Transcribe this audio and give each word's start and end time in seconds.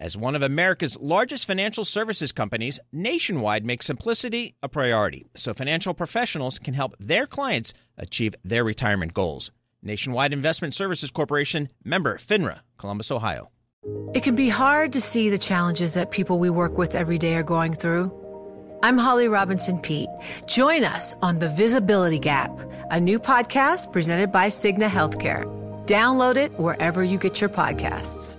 As 0.00 0.16
one 0.16 0.36
of 0.36 0.42
America's 0.42 0.96
largest 1.00 1.44
financial 1.44 1.84
services 1.84 2.30
companies, 2.30 2.78
Nationwide 2.92 3.66
makes 3.66 3.86
simplicity 3.86 4.54
a 4.62 4.68
priority 4.68 5.26
so 5.34 5.52
financial 5.52 5.92
professionals 5.92 6.60
can 6.60 6.72
help 6.72 6.94
their 7.00 7.26
clients 7.26 7.74
achieve 7.96 8.36
their 8.44 8.62
retirement 8.62 9.12
goals. 9.12 9.50
Nationwide 9.82 10.32
Investment 10.32 10.72
Services 10.72 11.10
Corporation, 11.10 11.68
member 11.84 12.16
FINRA, 12.16 12.60
Columbus, 12.76 13.10
Ohio. 13.10 13.50
It 14.14 14.22
can 14.22 14.36
be 14.36 14.48
hard 14.48 14.92
to 14.92 15.00
see 15.00 15.30
the 15.30 15.38
challenges 15.38 15.94
that 15.94 16.12
people 16.12 16.38
we 16.38 16.50
work 16.50 16.78
with 16.78 16.94
every 16.94 17.18
day 17.18 17.34
are 17.34 17.42
going 17.42 17.74
through. 17.74 18.12
I'm 18.84 18.98
Holly 18.98 19.26
Robinson 19.26 19.80
Peete. 19.80 20.10
Join 20.46 20.84
us 20.84 21.14
on 21.22 21.40
The 21.40 21.48
Visibility 21.48 22.20
Gap, 22.20 22.56
a 22.92 23.00
new 23.00 23.18
podcast 23.18 23.92
presented 23.92 24.30
by 24.30 24.46
Cigna 24.46 24.88
Healthcare. 24.88 25.42
Download 25.86 26.36
it 26.36 26.56
wherever 26.56 27.02
you 27.02 27.18
get 27.18 27.40
your 27.40 27.50
podcasts. 27.50 28.38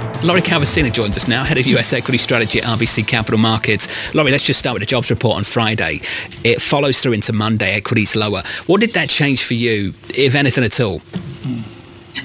Lori 0.23 0.41
Calvasina 0.41 0.91
joins 0.91 1.17
us 1.17 1.27
now, 1.27 1.43
head 1.43 1.57
of 1.57 1.65
US 1.65 1.93
equity 1.93 2.19
strategy 2.19 2.59
at 2.61 2.65
RBC 2.65 3.07
Capital 3.07 3.39
Markets. 3.39 3.87
Lori, 4.13 4.29
let's 4.29 4.43
just 4.43 4.59
start 4.59 4.75
with 4.75 4.81
the 4.81 4.85
jobs 4.85 5.09
report 5.09 5.37
on 5.37 5.43
Friday. 5.43 5.99
It 6.43 6.61
follows 6.61 7.01
through 7.01 7.13
into 7.13 7.33
Monday, 7.33 7.73
equities 7.73 8.15
lower. 8.15 8.43
What 8.67 8.81
did 8.81 8.93
that 8.93 9.09
change 9.09 9.43
for 9.43 9.55
you, 9.55 9.95
if 10.13 10.35
anything 10.35 10.63
at 10.63 10.79
all? 10.79 11.01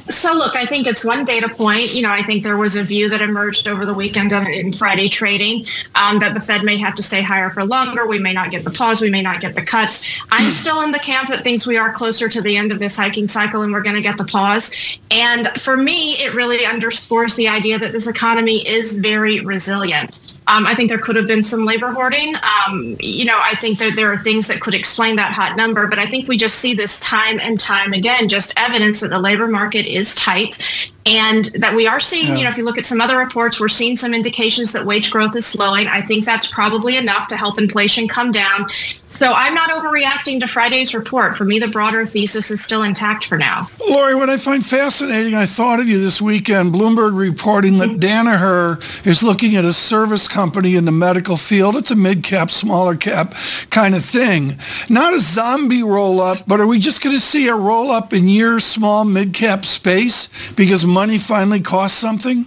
So, 0.09 0.33
look, 0.33 0.55
I 0.55 0.65
think 0.65 0.87
it's 0.87 1.05
one 1.05 1.25
data 1.25 1.49
point. 1.49 1.93
You 1.93 2.03
know, 2.03 2.11
I 2.11 2.23
think 2.23 2.43
there 2.43 2.57
was 2.57 2.77
a 2.77 2.83
view 2.83 3.09
that 3.09 3.21
emerged 3.21 3.67
over 3.67 3.85
the 3.85 3.95
weekend 3.95 4.33
in 4.33 4.73
Friday 4.73 5.09
trading 5.09 5.67
um, 5.95 6.21
that 6.21 6.35
the 6.35 6.41
Fed 6.41 6.65
may 6.65 6.77
have 6.77 6.95
to 6.97 7.03
stay 7.03 7.23
higher 7.23 7.51
for 7.51 7.65
longer. 7.65 8.07
We 8.07 8.19
may 8.19 8.33
not 8.33 8.51
get 8.51 8.65
the 8.65 8.71
pause. 8.71 9.01
We 9.01 9.11
may 9.11 9.23
not 9.23 9.41
get 9.41 9.55
the 9.55 9.63
cuts. 9.63 10.07
I'm 10.31 10.53
still 10.53 10.83
in 10.83 10.93
the 10.93 10.99
camp 10.99 11.29
that 11.29 11.43
thinks 11.43 11.67
we 11.67 11.77
are 11.77 11.93
closer 11.93 12.29
to 12.29 12.41
the 12.41 12.57
end 12.57 12.71
of 12.71 12.79
this 12.79 12.97
hiking 12.97 13.27
cycle 13.27 13.63
and 13.63 13.73
we're 13.73 13.83
going 13.83 13.97
to 13.97 14.03
get 14.03 14.17
the 14.17 14.25
pause. 14.25 14.73
And 15.11 15.49
for 15.61 15.77
me, 15.77 16.15
it 16.23 16.35
really 16.35 16.65
underscores 16.65 17.35
the 17.35 17.49
idea 17.49 17.79
that 17.79 17.93
this 17.93 18.07
economy 18.07 18.67
is 18.67 18.97
very 18.99 19.41
resilient. 19.41 20.19
Um, 20.49 20.67
I 20.67 20.75
think 20.75 20.89
there 20.89 20.99
could 20.99 21.17
have 21.17 21.27
been 21.27 21.43
some 21.43 21.65
labor 21.65 21.91
hoarding. 21.91 22.35
Um, 22.37 22.97
you 23.01 23.25
know, 23.25 23.39
I 23.43 23.57
think 23.57 23.79
that 23.81 23.97
there 23.97 24.13
are 24.13 24.17
things 24.17 24.47
that 24.47 24.61
could 24.61 24.75
explain 24.75 25.17
that 25.17 25.33
hot 25.33 25.57
number, 25.57 25.87
but 25.89 25.99
I 25.99 26.07
think 26.07 26.29
we 26.29 26.37
just 26.37 26.59
see 26.59 26.73
this 26.73 27.01
time 27.01 27.41
and 27.41 27.59
time 27.59 27.93
again, 27.93 28.29
just 28.29 28.53
evidence 28.57 29.01
that 29.01 29.11
the 29.11 29.19
labor 29.19 29.49
market 29.49 29.87
is 29.87 30.15
tight 30.15 30.91
and 31.07 31.47
that 31.55 31.75
we 31.75 31.87
are 31.87 32.01
seeing, 32.01 32.29
yeah. 32.29 32.37
you 32.37 32.45
know, 32.45 32.51
if 32.51 32.57
you 32.57 32.65
look 32.65 32.79
at 32.79 32.85
some 32.85 33.01
other 33.01 33.17
reports, 33.17 33.61
we're 33.61 33.69
seeing 33.69 33.97
some 33.97 34.13
indications 34.13 34.73
that 34.73 34.85
wage 34.85 35.11
growth 35.11 35.37
is 35.37 35.47
slowing. 35.47 35.87
I 35.87 36.03
think 36.03 36.25
that's 36.25 36.49
probably 36.49 36.97
enough 36.97 37.29
to 37.29 37.37
help 37.37 37.59
inflation 37.59 38.09
come 38.09 38.33
down. 38.33 38.67
So 39.09 39.33
I'm 39.33 39.55
not 39.55 39.71
overreacting 39.71 40.41
to 40.41 40.49
Friday's 40.49 40.93
report. 40.93 41.37
For 41.37 41.45
me, 41.45 41.61
the 41.61 41.69
broader 41.69 42.05
thesis 42.05 42.51
is 42.51 42.63
still 42.63 42.83
intact 42.83 43.25
for 43.25 43.39
now. 43.39 43.71
Lori, 43.89 44.17
what 44.17 44.29
I 44.29 44.37
find 44.37 44.67
fascinating, 44.67 45.35
I 45.35 45.47
thought 45.47 45.79
of 45.79 45.87
you 45.87 46.01
this 46.01 46.21
weekend, 46.21 46.75
Bloomberg 46.75 47.17
reporting 47.17 47.79
that 47.79 47.89
mm-hmm. 47.89 48.01
Danaher 48.01 49.07
is 49.07 49.23
looking 49.23 49.55
at 49.55 49.65
a 49.65 49.73
service 49.73 50.27
company 50.27 50.75
in 50.75 50.87
the 50.87 50.93
medical 50.93 51.37
field. 51.37 51.77
It's 51.77 51.93
a 51.93 51.97
mid 51.97 52.25
cap, 52.25 52.51
smaller 52.51 52.97
cap 52.97 53.35
kind 53.71 53.95
of 53.95 54.05
thing. 54.05 54.59
Not 54.91 55.15
a 55.15 55.21
zombie 55.21 55.85
roll 55.85 56.21
up, 56.21 56.39
but 56.49 56.59
are 56.59 56.67
we 56.67 56.81
just 56.81 57.03
going 57.03 57.15
to 57.15 57.23
see 57.23 57.47
a 57.47 57.55
roll 57.55 57.93
up 57.93 58.13
in 58.13 58.29
your 58.29 58.59
small 58.59 59.05
mid 59.05 59.33
cap 59.33 59.65
space 59.65 60.29
because 60.57 60.85
money 60.97 61.19
finally 61.19 61.61
costs 61.61 61.99
something? 61.99 62.47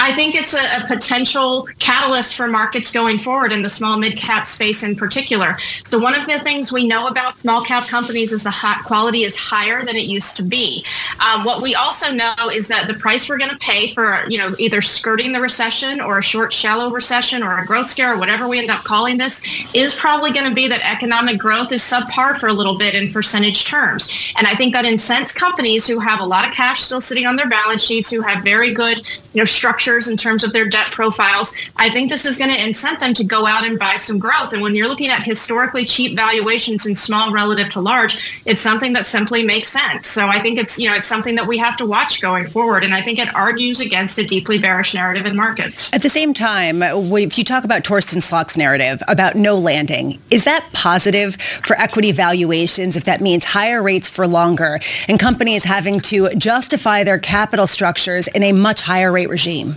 I 0.00 0.12
think 0.14 0.34
it's 0.34 0.54
a, 0.54 0.82
a, 0.82 0.86
potential 0.86 1.68
catalyst 1.78 2.34
for 2.34 2.46
markets 2.48 2.90
going 2.90 3.18
forward 3.18 3.52
in 3.52 3.62
the 3.62 3.70
small 3.70 3.98
mid 3.98 4.16
cap 4.16 4.46
space 4.46 4.82
in 4.82 4.94
particular. 4.96 5.56
So 5.84 5.98
one 5.98 6.14
of 6.14 6.26
the 6.26 6.38
things 6.40 6.72
we 6.72 6.86
know 6.86 7.06
about 7.06 7.38
small 7.38 7.64
cap 7.64 7.88
companies 7.88 8.32
is 8.32 8.42
the 8.42 8.52
quality 8.84 9.22
is 9.22 9.36
higher 9.36 9.84
than 9.84 9.96
it 9.96 10.04
used 10.04 10.36
to 10.36 10.42
be. 10.42 10.84
Um, 11.20 11.44
what 11.44 11.62
we 11.62 11.74
also 11.74 12.12
know 12.12 12.34
is 12.52 12.68
that 12.68 12.88
the 12.88 12.94
price 12.94 13.28
we're 13.28 13.38
going 13.38 13.50
to 13.50 13.58
pay 13.58 13.92
for, 13.92 14.24
you 14.28 14.38
know, 14.38 14.54
either 14.58 14.82
skirting 14.82 15.32
the 15.32 15.40
recession 15.40 16.00
or 16.00 16.18
a 16.18 16.22
short, 16.22 16.52
shallow 16.52 16.90
recession 16.90 17.42
or 17.42 17.58
a 17.58 17.66
growth 17.66 17.88
scare 17.88 18.14
or 18.14 18.18
whatever 18.18 18.48
we 18.48 18.58
end 18.58 18.70
up 18.70 18.84
calling 18.84 19.18
this 19.18 19.42
is 19.74 19.94
probably 19.94 20.30
going 20.30 20.48
to 20.48 20.54
be 20.54 20.68
that 20.68 20.80
economic 20.84 21.38
growth 21.38 21.72
is 21.72 21.82
subpar 21.82 22.36
for 22.38 22.48
a 22.48 22.52
little 22.52 22.76
bit 22.76 22.94
in 22.94 23.12
percentage 23.12 23.64
terms. 23.64 24.08
And 24.36 24.46
I 24.46 24.54
think 24.54 24.72
that 24.74 24.84
incents 24.84 25.32
companies 25.32 25.86
who 25.86 25.98
have 25.98 26.20
a 26.20 26.24
lot 26.24 26.46
of 26.46 26.52
cash 26.52 26.82
still 26.82 27.00
sitting 27.00 27.26
on 27.26 27.36
their 27.36 27.48
balance 27.48 27.82
sheets, 27.82 28.10
who 28.10 28.20
have 28.20 28.44
very 28.44 28.72
good, 28.72 28.98
you 29.32 29.40
know, 29.40 29.44
structure 29.44 29.81
structures 29.82 30.06
in 30.08 30.16
terms 30.16 30.44
of 30.44 30.52
their 30.52 30.64
debt 30.64 30.92
profiles, 30.92 31.52
I 31.76 31.90
think 31.90 32.08
this 32.08 32.24
is 32.24 32.38
going 32.38 32.54
to 32.54 32.56
incent 32.56 33.00
them 33.00 33.14
to 33.14 33.24
go 33.24 33.46
out 33.46 33.64
and 33.64 33.78
buy 33.78 33.96
some 33.96 34.18
growth. 34.18 34.52
And 34.52 34.62
when 34.62 34.76
you're 34.76 34.88
looking 34.88 35.08
at 35.08 35.24
historically 35.24 35.84
cheap 35.84 36.16
valuations 36.16 36.86
in 36.86 36.94
small 36.94 37.32
relative 37.32 37.68
to 37.70 37.80
large, 37.80 38.42
it's 38.46 38.60
something 38.60 38.92
that 38.92 39.06
simply 39.06 39.42
makes 39.42 39.68
sense. 39.68 40.06
So 40.06 40.28
I 40.28 40.38
think 40.40 40.58
it's, 40.58 40.78
you 40.78 40.88
know, 40.88 40.94
it's 40.94 41.06
something 41.06 41.34
that 41.34 41.46
we 41.46 41.58
have 41.58 41.76
to 41.78 41.86
watch 41.86 42.20
going 42.20 42.46
forward. 42.46 42.84
And 42.84 42.94
I 42.94 43.02
think 43.02 43.18
it 43.18 43.34
argues 43.34 43.80
against 43.80 44.18
a 44.18 44.24
deeply 44.24 44.58
bearish 44.58 44.94
narrative 44.94 45.26
in 45.26 45.34
markets. 45.34 45.92
At 45.92 46.02
the 46.02 46.08
same 46.08 46.32
time, 46.32 46.82
if 46.82 47.36
you 47.36 47.44
talk 47.44 47.64
about 47.64 47.82
Torsten 47.82 48.22
Slok's 48.22 48.56
narrative 48.56 49.02
about 49.08 49.34
no 49.34 49.58
landing, 49.58 50.20
is 50.30 50.44
that 50.44 50.64
positive 50.72 51.34
for 51.34 51.76
equity 51.78 52.12
valuations 52.12 52.96
if 52.96 53.04
that 53.04 53.20
means 53.20 53.44
higher 53.44 53.82
rates 53.82 54.08
for 54.08 54.28
longer 54.28 54.78
and 55.08 55.18
companies 55.18 55.64
having 55.64 55.98
to 56.00 56.30
justify 56.36 57.02
their 57.02 57.18
capital 57.18 57.66
structures 57.66 58.28
in 58.28 58.44
a 58.44 58.52
much 58.52 58.82
higher 58.82 59.10
rate 59.10 59.28
regime? 59.28 59.71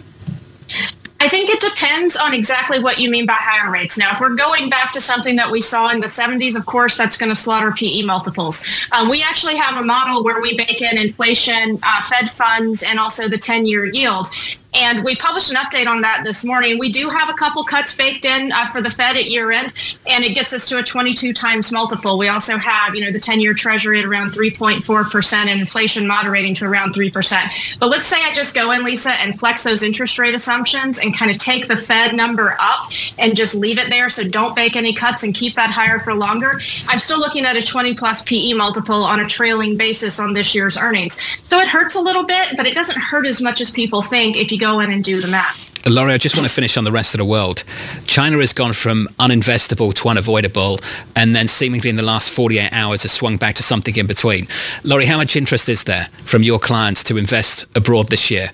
I 1.20 1.30
think 1.30 1.50
it 1.56 1.62
depends 1.62 2.18
on 2.18 2.34
exactly 2.34 2.80
what 2.80 3.00
you 3.00 3.10
mean 3.10 3.26
by 3.26 3.38
higher 3.38 3.72
rates. 3.72 3.98
Now, 3.98 4.12
if 4.12 4.20
we're 4.20 4.36
going 4.36 4.70
back 4.70 4.92
to 4.92 5.00
something 5.00 5.38
that 5.38 5.50
we 5.50 5.62
saw 5.62 5.90
in 5.90 6.02
the 6.02 6.08
70s, 6.08 6.58
of 6.58 6.66
course, 6.66 6.98
that's 6.98 7.16
going 7.16 7.30
to 7.30 7.36
slaughter 7.36 7.72
PE 7.72 8.02
multiples. 8.02 8.66
Um, 8.92 9.10
we 9.10 9.24
actually 9.24 9.56
have 9.56 9.82
a 9.82 9.86
model 9.86 10.22
where 10.22 10.42
we 10.42 10.58
bake 10.58 10.82
in 10.82 10.98
inflation, 10.98 11.80
uh, 11.82 12.02
Fed 12.04 12.30
funds, 12.30 12.84
and 12.84 13.00
also 13.00 13.30
the 13.30 13.38
10-year 13.38 13.86
yield. 13.86 14.28
And 14.76 15.04
we 15.06 15.16
published 15.16 15.50
an 15.50 15.56
update 15.56 15.88
on 15.88 16.02
that 16.02 16.24
this 16.26 16.44
morning. 16.44 16.78
We 16.78 16.92
do 16.92 17.10
have 17.10 17.30
a 17.30 17.34
couple 17.34 17.64
cuts 17.64 17.96
baked 17.96 18.26
in 18.26 18.52
uh, 18.52 18.66
for 18.68 18.82
the 18.82 18.90
Fed 18.90 19.16
at 19.16 19.26
year 19.26 19.52
end, 19.52 19.74
and 20.06 20.24
it 20.26 20.36
gets 20.36 20.54
us 20.54 20.68
to 20.68 20.78
a 20.78 20.84
22 20.84 21.32
times 21.32 21.72
multiple. 21.72 22.18
We 22.18 22.28
also 22.28 22.58
have, 22.58 22.94
you 22.94 23.02
know, 23.02 23.12
the 23.12 23.20
10 23.20 23.40
year 23.40 23.54
treasury 23.54 24.00
at 24.00 24.06
around 24.06 24.32
3.4% 24.32 25.34
and 25.34 25.62
inflation 25.62 26.06
moderating 26.06 26.54
to 26.56 26.66
around 26.66 26.94
3%. 26.94 27.78
But 27.80 27.90
let's 27.90 28.08
say 28.08 28.18
I 28.22 28.34
just 28.34 28.54
go 28.54 28.72
in, 28.72 28.84
Lisa, 28.84 29.12
and 29.12 29.40
flex 29.40 29.64
those 29.64 29.82
interest 29.82 30.20
rate 30.20 30.36
assumptions 30.36 31.00
and 31.00 31.18
kind 31.18 31.32
of 31.32 31.38
take 31.46 31.68
the 31.68 31.78
Fed 31.78 32.16
number 32.16 32.56
up 32.60 32.92
and 33.20 33.36
just 33.36 33.54
leave 33.54 33.78
it 33.78 33.90
there. 33.90 34.10
So 34.10 34.24
don't 34.24 34.56
bake 34.56 34.76
any 34.76 34.94
cuts 34.94 35.24
and 35.24 35.34
keep 35.34 35.54
that 35.56 35.70
higher 35.70 36.00
for 36.00 36.14
longer. 36.16 36.60
I'm 36.88 37.00
still 37.00 37.20
looking 37.20 37.46
at 37.46 37.56
a 37.56 37.62
20 37.62 37.94
plus 37.94 38.24
PE 38.24 38.54
multiple 38.54 39.04
on 39.04 39.20
a 39.20 39.26
trailing 39.26 39.78
basis 39.78 40.20
on 40.20 40.34
this 40.34 40.56
year's 40.56 40.78
earnings. 40.78 41.20
So 41.44 41.60
it 41.60 41.68
hurts 41.68 41.96
a 41.96 42.02
little 42.02 42.26
bit, 42.26 42.58
but 42.58 42.66
it 42.66 42.74
doesn't 42.74 42.98
hurt 42.98 43.28
as 43.28 43.42
much 43.42 43.62
as 43.62 43.70
people 43.70 44.02
think 44.02 44.36
if 44.36 44.52
you 44.52 44.58
go 44.60 44.80
in 44.80 44.92
and 44.92 45.04
do 45.04 45.22
the 45.22 45.28
math. 45.28 45.62
Lori, 45.88 46.14
I 46.14 46.18
just 46.18 46.36
want 46.36 46.48
to 46.48 46.54
finish 46.54 46.78
on 46.78 46.84
the 46.84 46.92
rest 46.92 47.14
of 47.14 47.20
the 47.20 47.26
world. 47.26 47.64
China 48.06 48.40
has 48.40 48.54
gone 48.54 48.74
from 48.74 49.08
uninvestable 49.20 49.94
to 49.94 50.10
unavoidable, 50.10 50.80
and 51.16 51.36
then 51.36 51.48
seemingly 51.48 51.92
in 51.92 51.96
the 51.96 52.02
last 52.02 52.32
48 52.32 52.70
hours 52.72 53.04
has 53.04 53.12
swung 53.12 53.38
back 53.38 53.54
to 53.56 53.64
something 53.64 53.96
in 53.96 54.08
between. 54.08 54.48
Lori, 54.84 55.06
how 55.06 55.18
much 55.18 55.36
interest 55.36 55.70
is 55.70 55.84
there 55.84 56.08
from 56.24 56.42
your 56.42 56.58
clients 56.58 57.04
to 57.04 57.18
invest 57.18 57.66
abroad 57.76 58.10
this 58.10 58.32
year? 58.32 58.50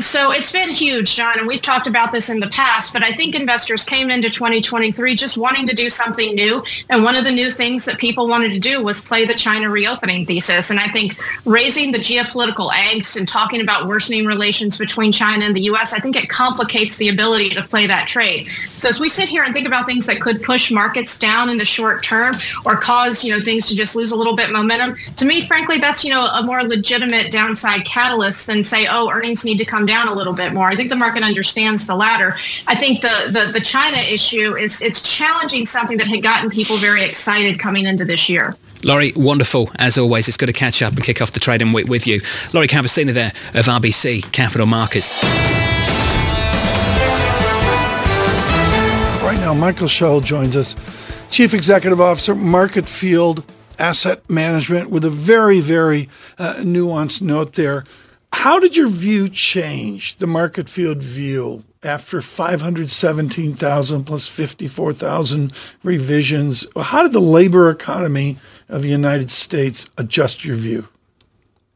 So 0.00 0.32
it's 0.32 0.50
been 0.50 0.70
huge, 0.70 1.14
John, 1.14 1.38
and 1.38 1.46
we've 1.46 1.60
talked 1.60 1.86
about 1.86 2.10
this 2.10 2.30
in 2.30 2.40
the 2.40 2.48
past, 2.48 2.94
but 2.94 3.02
I 3.02 3.12
think 3.12 3.34
investors 3.34 3.84
came 3.84 4.08
into 4.08 4.30
2023 4.30 5.14
just 5.14 5.36
wanting 5.36 5.66
to 5.66 5.74
do 5.74 5.90
something 5.90 6.34
new. 6.34 6.64
And 6.88 7.04
one 7.04 7.16
of 7.16 7.24
the 7.24 7.30
new 7.30 7.50
things 7.50 7.84
that 7.84 7.98
people 7.98 8.26
wanted 8.26 8.50
to 8.52 8.58
do 8.58 8.82
was 8.82 9.02
play 9.02 9.26
the 9.26 9.34
China 9.34 9.68
reopening 9.68 10.24
thesis. 10.24 10.70
And 10.70 10.80
I 10.80 10.88
think 10.88 11.20
raising 11.44 11.92
the 11.92 11.98
geopolitical 11.98 12.70
angst 12.70 13.16
and 13.16 13.28
talking 13.28 13.60
about 13.60 13.88
worsening 13.88 14.24
relations 14.24 14.78
between 14.78 15.12
China 15.12 15.44
and 15.44 15.54
the 15.54 15.64
U.S., 15.64 15.92
I 15.92 15.98
think 15.98 16.16
it 16.16 16.30
complicates 16.30 16.96
the 16.96 17.10
ability 17.10 17.50
to 17.50 17.62
play 17.62 17.86
that 17.86 18.08
trade. 18.08 18.48
So 18.78 18.88
as 18.88 19.00
we 19.00 19.10
sit 19.10 19.28
here 19.28 19.44
and 19.44 19.52
think 19.52 19.66
about 19.66 19.84
things 19.84 20.06
that 20.06 20.22
could 20.22 20.42
push 20.42 20.70
markets 20.70 21.18
down 21.18 21.50
in 21.50 21.58
the 21.58 21.66
short 21.66 22.02
term 22.02 22.36
or 22.64 22.78
cause, 22.78 23.22
you 23.22 23.36
know, 23.36 23.44
things 23.44 23.66
to 23.66 23.76
just 23.76 23.94
lose 23.94 24.12
a 24.12 24.16
little 24.16 24.34
bit 24.34 24.50
momentum, 24.50 24.96
to 25.16 25.26
me, 25.26 25.46
frankly, 25.46 25.76
that's, 25.76 26.04
you 26.04 26.10
know, 26.10 26.24
a 26.24 26.42
more 26.42 26.62
legitimate 26.62 27.30
downside 27.30 27.84
catalyst 27.84 28.46
than 28.46 28.64
say, 28.64 28.86
oh, 28.88 29.10
earnings 29.10 29.44
need 29.44 29.58
to 29.58 29.64
come 29.66 29.84
down 29.90 30.06
a 30.08 30.14
little 30.14 30.32
bit 30.32 30.52
more. 30.52 30.68
I 30.68 30.76
think 30.76 30.88
the 30.88 30.96
market 30.96 31.24
understands 31.24 31.86
the 31.86 31.96
latter. 31.96 32.36
I 32.68 32.76
think 32.76 33.02
the, 33.02 33.30
the, 33.30 33.52
the 33.52 33.60
China 33.60 33.98
issue 33.98 34.56
is 34.56 34.80
it's 34.80 35.02
challenging 35.02 35.66
something 35.66 35.98
that 35.98 36.06
had 36.06 36.22
gotten 36.22 36.48
people 36.48 36.76
very 36.76 37.02
excited 37.02 37.58
coming 37.58 37.86
into 37.86 38.04
this 38.04 38.28
year. 38.28 38.54
Lori, 38.84 39.12
wonderful 39.16 39.68
as 39.78 39.98
always. 39.98 40.28
It's 40.28 40.36
good 40.36 40.46
to 40.46 40.52
catch 40.52 40.80
up 40.80 40.94
and 40.94 41.02
kick 41.02 41.20
off 41.20 41.32
the 41.32 41.40
trading 41.40 41.72
week 41.72 41.88
with 41.88 42.06
you. 42.06 42.20
Lori 42.52 42.68
Calvasina 42.68 43.12
there 43.12 43.32
of 43.54 43.66
RBC 43.66 44.30
Capital 44.32 44.66
Markets. 44.66 45.22
Right 49.22 49.38
now, 49.40 49.52
Michael 49.54 49.88
Shaoul 49.88 50.22
joins 50.22 50.56
us, 50.56 50.76
Chief 51.30 51.52
Executive 51.52 52.00
Officer, 52.00 52.34
Marketfield 52.34 53.44
Asset 53.78 54.28
Management, 54.30 54.90
with 54.90 55.04
a 55.04 55.10
very, 55.10 55.60
very 55.60 56.08
uh, 56.38 56.54
nuanced 56.58 57.22
note 57.22 57.54
there 57.54 57.84
how 58.32 58.58
did 58.58 58.76
your 58.76 58.88
view 58.88 59.28
change, 59.28 60.16
the 60.16 60.26
Marketfield 60.26 60.98
view, 60.98 61.64
after 61.82 62.20
517,000 62.20 64.04
plus 64.04 64.28
54,000 64.28 65.52
revisions? 65.82 66.66
How 66.76 67.02
did 67.02 67.12
the 67.12 67.20
labor 67.20 67.68
economy 67.70 68.38
of 68.68 68.82
the 68.82 68.88
United 68.88 69.30
States 69.30 69.90
adjust 69.98 70.44
your 70.44 70.56
view? 70.56 70.88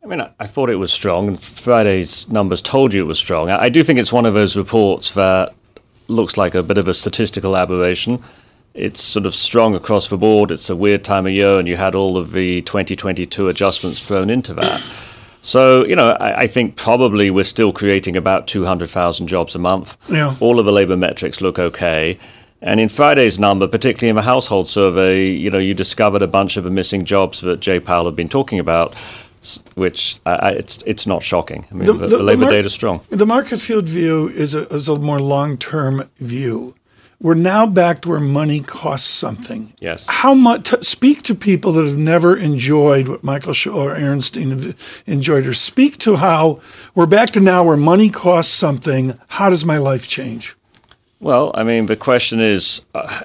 I 0.03 0.07
mean, 0.07 0.21
I, 0.39 0.47
thought 0.47 0.69
it 0.69 0.77
was 0.77 0.93
strong, 0.93 1.29
and 1.29 1.43
Friday's 1.43 2.29
numbers 2.29 2.61
told 2.61 2.93
you 2.93 3.03
it 3.03 3.07
was 3.07 3.19
strong. 3.19 3.49
I 3.49 3.71
do 3.71 3.83
think 3.83 3.99
it's 3.99 4.13
one 4.13 4.27
of 4.27 4.35
those 4.35 4.55
reports 4.55 5.15
that 5.15 5.55
looks 6.09 6.37
like 6.37 6.55
a 6.55 6.63
bit 6.63 6.77
of 6.77 6.89
a 6.89 6.95
statistical 6.95 7.57
aberration. 7.57 8.23
It's 8.75 9.01
sort 9.01 9.25
of 9.25 9.35
strong 9.35 9.75
across 9.75 10.09
the 10.09 10.19
board. 10.19 10.51
It's 10.51 10.69
a 10.69 10.77
weird 10.77 11.05
time 11.05 11.27
of 11.27 11.33
year, 11.33 11.59
and 11.59 11.67
you 11.67 11.77
had 11.77 11.95
all 11.95 12.19
of 12.19 12.33
the 12.33 12.61
2022 12.63 13.49
adjustments 13.49 14.05
thrown 14.05 14.29
into 14.29 14.53
that. 14.55 14.83
So, 15.45 15.85
you 15.85 15.95
know, 15.95 16.13
I, 16.13 16.41
I, 16.41 16.47
think 16.47 16.77
probably 16.77 17.31
we're 17.31 17.45
still 17.45 17.71
creating 17.71 18.17
about 18.17 18.47
200,000 18.47 19.27
jobs 19.27 19.55
a 19.55 19.59
month. 19.59 19.99
Yeah. 20.09 20.37
All 20.41 20.59
of 20.59 20.65
the 20.65 20.73
labor 20.73 20.97
metrics 20.97 21.43
look 21.43 21.59
okay. 21.59 22.19
And 22.63 22.81
in 22.81 22.89
Friday's 22.89 23.39
number, 23.39 23.69
particularly 23.69 24.09
in 24.09 24.17
the 24.17 24.23
household 24.23 24.69
survey, 24.69 25.29
you 25.29 25.51
know, 25.51 25.59
you 25.59 25.75
discovered 25.75 26.23
a 26.23 26.27
bunch 26.27 26.57
of 26.57 26.65
the 26.65 26.71
missing 26.71 27.05
jobs 27.05 27.43
that 27.43 27.61
Jay 27.61 27.79
Powell 27.79 28.07
had 28.07 28.17
been 28.17 28.29
talking 28.29 28.59
about 28.59 28.95
which 29.75 30.19
uh, 30.25 30.55
it's 30.57 30.83
it's 30.87 31.07
not 31.07 31.23
shocking. 31.23 31.67
I 31.71 31.75
mean, 31.75 31.85
the, 31.85 31.93
the, 31.93 32.17
the 32.17 32.23
labor 32.23 32.43
mar- 32.43 32.51
data 32.51 32.65
is 32.65 32.73
strong. 32.73 33.03
The 33.11 33.27
Marketfield 33.27 33.85
view 33.85 34.31
is 34.31 34.55
a, 34.55 34.67
is 34.73 34.89
a 34.89 34.99
more 34.99 35.21
long 35.21 35.59
term 35.59 36.11
view. 36.19 36.75
We're 37.25 37.33
now 37.33 37.67
back 37.67 38.03
to 38.03 38.11
where 38.11 38.21
money 38.21 38.61
costs 38.61 39.09
something. 39.09 39.73
Yes. 39.81 40.05
How 40.07 40.35
much? 40.35 40.69
T- 40.69 40.83
speak 40.83 41.23
to 41.23 41.35
people 41.35 41.73
that 41.73 41.87
have 41.87 41.97
never 41.97 42.37
enjoyed 42.37 43.09
what 43.09 43.25
Michael 43.25 43.55
Shaoul 43.55 43.79
or 43.79 43.95
Aaronstein 43.95 44.51
have 44.51 44.77
enjoyed, 45.07 45.47
or 45.47 45.55
speak 45.55 45.97
to 46.01 46.17
how 46.17 46.61
we're 46.95 47.07
back 47.07 47.31
to 47.31 47.41
now 47.41 47.65
where 47.65 47.79
money 47.79 48.11
costs 48.11 48.53
something. 48.53 49.19
How 49.29 49.49
does 49.49 49.65
my 49.65 49.79
life 49.79 50.07
change? 50.07 50.55
Well, 51.19 51.51
I 51.55 51.63
mean, 51.63 51.87
the 51.87 51.97
question 51.97 52.41
is 52.41 52.83
uh, 52.95 53.23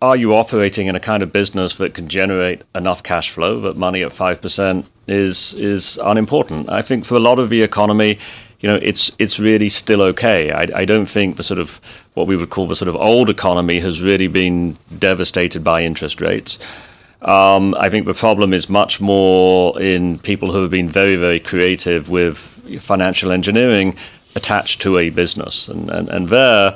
are 0.00 0.14
you 0.14 0.32
operating 0.32 0.86
in 0.86 0.94
a 0.94 1.00
kind 1.00 1.20
of 1.20 1.32
business 1.32 1.74
that 1.74 1.92
can 1.92 2.06
generate 2.06 2.62
enough 2.76 3.02
cash 3.02 3.30
flow 3.30 3.60
that 3.62 3.76
money 3.76 4.04
at 4.04 4.12
5% 4.12 4.84
is, 5.08 5.54
is 5.54 5.98
unimportant? 6.04 6.70
I 6.70 6.82
think 6.82 7.04
for 7.04 7.16
a 7.16 7.20
lot 7.20 7.40
of 7.40 7.50
the 7.50 7.62
economy, 7.62 8.20
you 8.64 8.70
know, 8.70 8.80
it's 8.80 9.12
it's 9.18 9.38
really 9.38 9.68
still 9.68 10.00
okay. 10.00 10.50
I, 10.50 10.66
I 10.74 10.84
don't 10.86 11.04
think 11.04 11.36
the 11.36 11.42
sort 11.42 11.60
of 11.60 11.78
what 12.14 12.26
we 12.26 12.34
would 12.34 12.48
call 12.48 12.66
the 12.66 12.74
sort 12.74 12.88
of 12.88 12.96
old 12.96 13.28
economy 13.28 13.78
has 13.80 14.00
really 14.00 14.26
been 14.26 14.78
devastated 14.98 15.62
by 15.62 15.82
interest 15.82 16.22
rates. 16.22 16.58
Um, 17.20 17.74
I 17.78 17.90
think 17.90 18.06
the 18.06 18.14
problem 18.14 18.54
is 18.54 18.70
much 18.70 19.02
more 19.02 19.78
in 19.78 20.18
people 20.18 20.50
who 20.50 20.62
have 20.62 20.70
been 20.70 20.88
very, 20.88 21.14
very 21.14 21.40
creative 21.40 22.08
with 22.08 22.38
financial 22.80 23.32
engineering 23.32 23.98
attached 24.34 24.80
to 24.80 24.96
a 24.96 25.10
business. 25.10 25.68
And, 25.68 25.90
and, 25.90 26.08
and 26.08 26.30
there, 26.30 26.74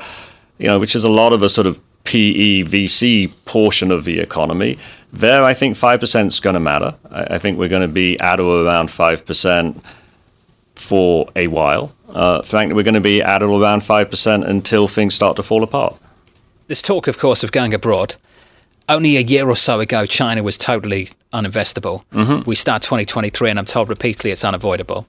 you 0.58 0.66
know, 0.66 0.78
which 0.78 0.94
is 0.94 1.04
a 1.04 1.08
lot 1.08 1.32
of 1.32 1.42
a 1.42 1.48
sort 1.48 1.66
of 1.66 1.80
PE 2.04 2.64
VC 2.64 3.32
portion 3.46 3.90
of 3.90 4.04
the 4.04 4.20
economy. 4.20 4.76
There, 5.14 5.42
I 5.42 5.54
think 5.54 5.74
5% 5.74 6.26
is 6.26 6.38
going 6.38 6.52
to 6.52 6.60
matter. 6.60 6.94
I, 7.10 7.36
I, 7.36 7.38
think 7.38 7.58
we're 7.58 7.68
going 7.68 7.88
to 7.88 7.88
be 7.88 8.20
at 8.20 8.40
or 8.40 8.66
around 8.66 8.90
5% 8.90 9.82
for 10.78 11.28
a 11.36 11.46
while. 11.48 11.94
Uh, 12.08 12.42
frankly, 12.42 12.74
we're 12.74 12.82
going 12.82 12.94
to 12.94 13.00
be 13.00 13.22
at 13.22 13.42
or 13.42 13.60
around 13.60 13.82
5% 13.82 14.48
until 14.48 14.88
things 14.88 15.14
start 15.14 15.36
to 15.36 15.42
fall 15.42 15.62
apart. 15.62 15.98
This 16.66 16.82
talk, 16.82 17.06
of 17.06 17.18
course, 17.18 17.44
of 17.44 17.52
going 17.52 17.74
abroad. 17.74 18.16
Only 18.88 19.18
a 19.18 19.20
year 19.20 19.48
or 19.48 19.56
so 19.56 19.80
ago, 19.80 20.06
China 20.06 20.42
was 20.42 20.56
totally 20.56 21.08
uninvestable. 21.32 22.04
Mm-hmm. 22.12 22.48
We 22.48 22.54
start 22.54 22.82
2023, 22.82 23.50
and 23.50 23.58
I'm 23.58 23.66
told 23.66 23.90
repeatedly 23.90 24.30
it's 24.30 24.44
unavoidable 24.44 25.06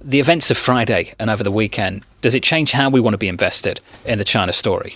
the 0.00 0.20
events 0.20 0.50
of 0.50 0.56
Friday 0.56 1.14
and 1.18 1.30
over 1.30 1.42
the 1.42 1.50
weekend, 1.50 2.04
does 2.20 2.34
it 2.34 2.42
change 2.42 2.72
how 2.72 2.88
we 2.88 3.00
want 3.00 3.14
to 3.14 3.18
be 3.18 3.28
invested 3.28 3.80
in 4.04 4.18
the 4.18 4.24
China 4.24 4.52
story? 4.52 4.94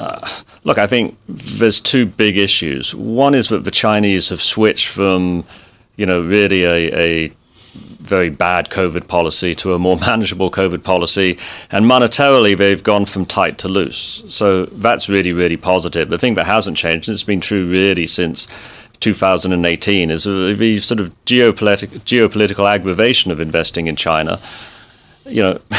Uh, 0.00 0.28
look, 0.64 0.78
I 0.78 0.86
think 0.86 1.16
there's 1.28 1.80
two 1.80 2.06
big 2.06 2.36
issues. 2.36 2.94
One 2.94 3.34
is 3.34 3.48
that 3.50 3.64
the 3.64 3.70
Chinese 3.70 4.30
have 4.30 4.42
switched 4.42 4.88
from, 4.88 5.44
you 5.96 6.06
know, 6.06 6.20
really 6.20 6.64
a, 6.64 6.98
a 6.98 7.32
very 7.74 8.30
bad 8.30 8.68
COVID 8.70 9.08
policy 9.08 9.54
to 9.56 9.74
a 9.74 9.78
more 9.78 9.96
manageable 10.08 10.50
COVID 10.50 10.82
policy. 10.82 11.38
And 11.70 11.86
monetarily, 11.86 12.56
they've 12.56 12.82
gone 12.82 13.04
from 13.04 13.26
tight 13.26 13.58
to 13.58 13.68
loose. 13.68 14.22
So 14.28 14.66
that's 14.66 15.08
really, 15.08 15.32
really 15.32 15.56
positive. 15.56 16.10
The 16.10 16.18
thing 16.18 16.34
that 16.34 16.46
hasn't 16.46 16.76
changed, 16.76 17.08
and 17.08 17.14
it's 17.14 17.24
been 17.24 17.40
true 17.40 17.68
really 17.68 18.06
since 18.06 18.48
2018 19.00 20.10
is 20.10 20.24
the 20.24 20.78
sort 20.78 21.00
of 21.00 21.12
geopolitical 21.24 21.98
geopolitical 22.00 22.72
aggravation 22.72 23.32
of 23.32 23.40
investing 23.40 23.86
in 23.88 23.96
China. 23.96 24.40
You 25.24 25.42
know, 25.42 25.60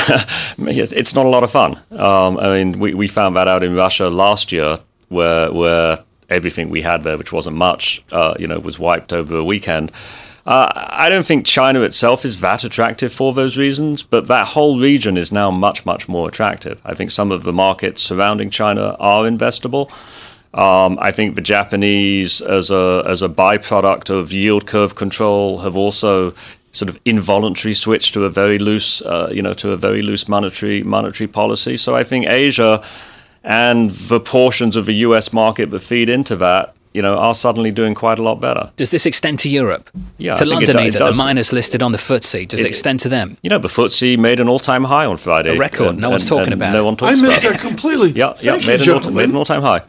it's 0.57 1.15
not 1.15 1.25
a 1.25 1.29
lot 1.29 1.43
of 1.43 1.51
fun. 1.51 1.79
Um, 1.91 2.37
I 2.37 2.49
mean, 2.49 2.79
we, 2.79 2.93
we 2.93 3.07
found 3.07 3.35
that 3.35 3.47
out 3.47 3.63
in 3.63 3.75
Russia 3.75 4.09
last 4.09 4.51
year, 4.51 4.77
where 5.09 5.51
where 5.51 5.99
everything 6.29 6.69
we 6.69 6.81
had 6.81 7.03
there, 7.03 7.17
which 7.17 7.31
wasn't 7.31 7.55
much, 7.55 8.03
uh, 8.11 8.33
you 8.39 8.47
know, 8.47 8.59
was 8.59 8.79
wiped 8.79 9.13
over 9.13 9.37
a 9.37 9.43
weekend. 9.43 9.91
Uh, 10.45 10.69
I 10.75 11.07
don't 11.07 11.25
think 11.25 11.45
China 11.45 11.81
itself 11.81 12.25
is 12.25 12.41
that 12.41 12.65
attractive 12.65 13.13
for 13.13 13.33
those 13.33 13.57
reasons, 13.57 14.03
but 14.03 14.27
that 14.27 14.47
whole 14.47 14.77
region 14.77 15.15
is 15.15 15.31
now 15.31 15.49
much, 15.49 15.85
much 15.85 16.09
more 16.09 16.27
attractive. 16.27 16.81
I 16.83 16.93
think 16.95 17.11
some 17.11 17.31
of 17.31 17.43
the 17.43 17.53
markets 17.53 18.01
surrounding 18.01 18.49
China 18.49 18.97
are 18.99 19.23
investable. 19.23 19.89
Um, 20.53 20.99
I 21.01 21.11
think 21.11 21.35
the 21.35 21.41
Japanese, 21.41 22.41
as 22.41 22.69
a 22.71 23.03
as 23.07 23.21
a 23.21 23.29
byproduct 23.29 24.09
of 24.09 24.31
yield 24.31 24.67
curve 24.67 24.95
control, 24.95 25.59
have 25.59 25.77
also 25.77 26.33
sort 26.71 26.89
of 26.89 26.99
involuntary 27.05 27.73
switched 27.73 28.13
to 28.15 28.25
a 28.25 28.29
very 28.29 28.59
loose, 28.59 29.01
uh, 29.03 29.29
you 29.31 29.41
know, 29.41 29.53
to 29.53 29.71
a 29.71 29.77
very 29.77 30.01
loose 30.01 30.27
monetary 30.27 30.83
monetary 30.83 31.27
policy. 31.27 31.77
So 31.77 31.95
I 31.95 32.03
think 32.03 32.27
Asia 32.27 32.83
and 33.43 33.91
the 33.91 34.19
portions 34.19 34.75
of 34.75 34.85
the 34.85 34.93
U.S. 35.07 35.33
market 35.33 35.71
that 35.71 35.79
feed 35.79 36.09
into 36.09 36.35
that 36.37 36.75
you 36.93 37.01
know, 37.01 37.17
are 37.17 37.35
suddenly 37.35 37.71
doing 37.71 37.95
quite 37.95 38.19
a 38.19 38.21
lot 38.21 38.39
better. 38.39 38.71
Does 38.75 38.91
this 38.91 39.05
extend 39.05 39.39
to 39.39 39.49
Europe? 39.49 39.89
Yeah, 40.17 40.35
to 40.35 40.45
London, 40.45 40.77
it, 40.77 40.81
either 40.81 40.99
the 40.99 41.13
miners 41.13 41.51
listed 41.51 41.81
on 41.81 41.91
the 41.91 41.97
FTSE. 41.97 42.47
Does 42.47 42.59
it, 42.59 42.65
it, 42.65 42.69
extend 42.69 42.99
to 43.01 43.09
them? 43.09 43.37
You 43.41 43.49
know, 43.49 43.57
the 43.57 43.67
FTSE 43.67 44.17
made 44.17 44.39
an 44.39 44.47
all-time 44.47 44.83
high 44.83 45.05
on 45.05 45.17
Friday. 45.17 45.55
A 45.55 45.59
record. 45.59 45.89
And, 45.89 45.99
no 45.99 46.11
one's 46.11 46.27
talking 46.27 46.53
and 46.53 46.61
about. 46.61 46.73
No 46.73 46.83
one 46.83 46.95
talks 46.95 47.17
I 47.17 47.21
missed 47.21 47.43
about 47.43 47.53
that 47.53 47.61
completely. 47.61 48.11
Yeah, 48.11 48.33
Thank 48.33 48.43
yeah, 48.63 48.67
made, 48.67 48.87
an 48.87 48.93
all, 48.93 49.11
made 49.11 49.29
an 49.29 49.35
all-time 49.35 49.61
high. 49.61 49.81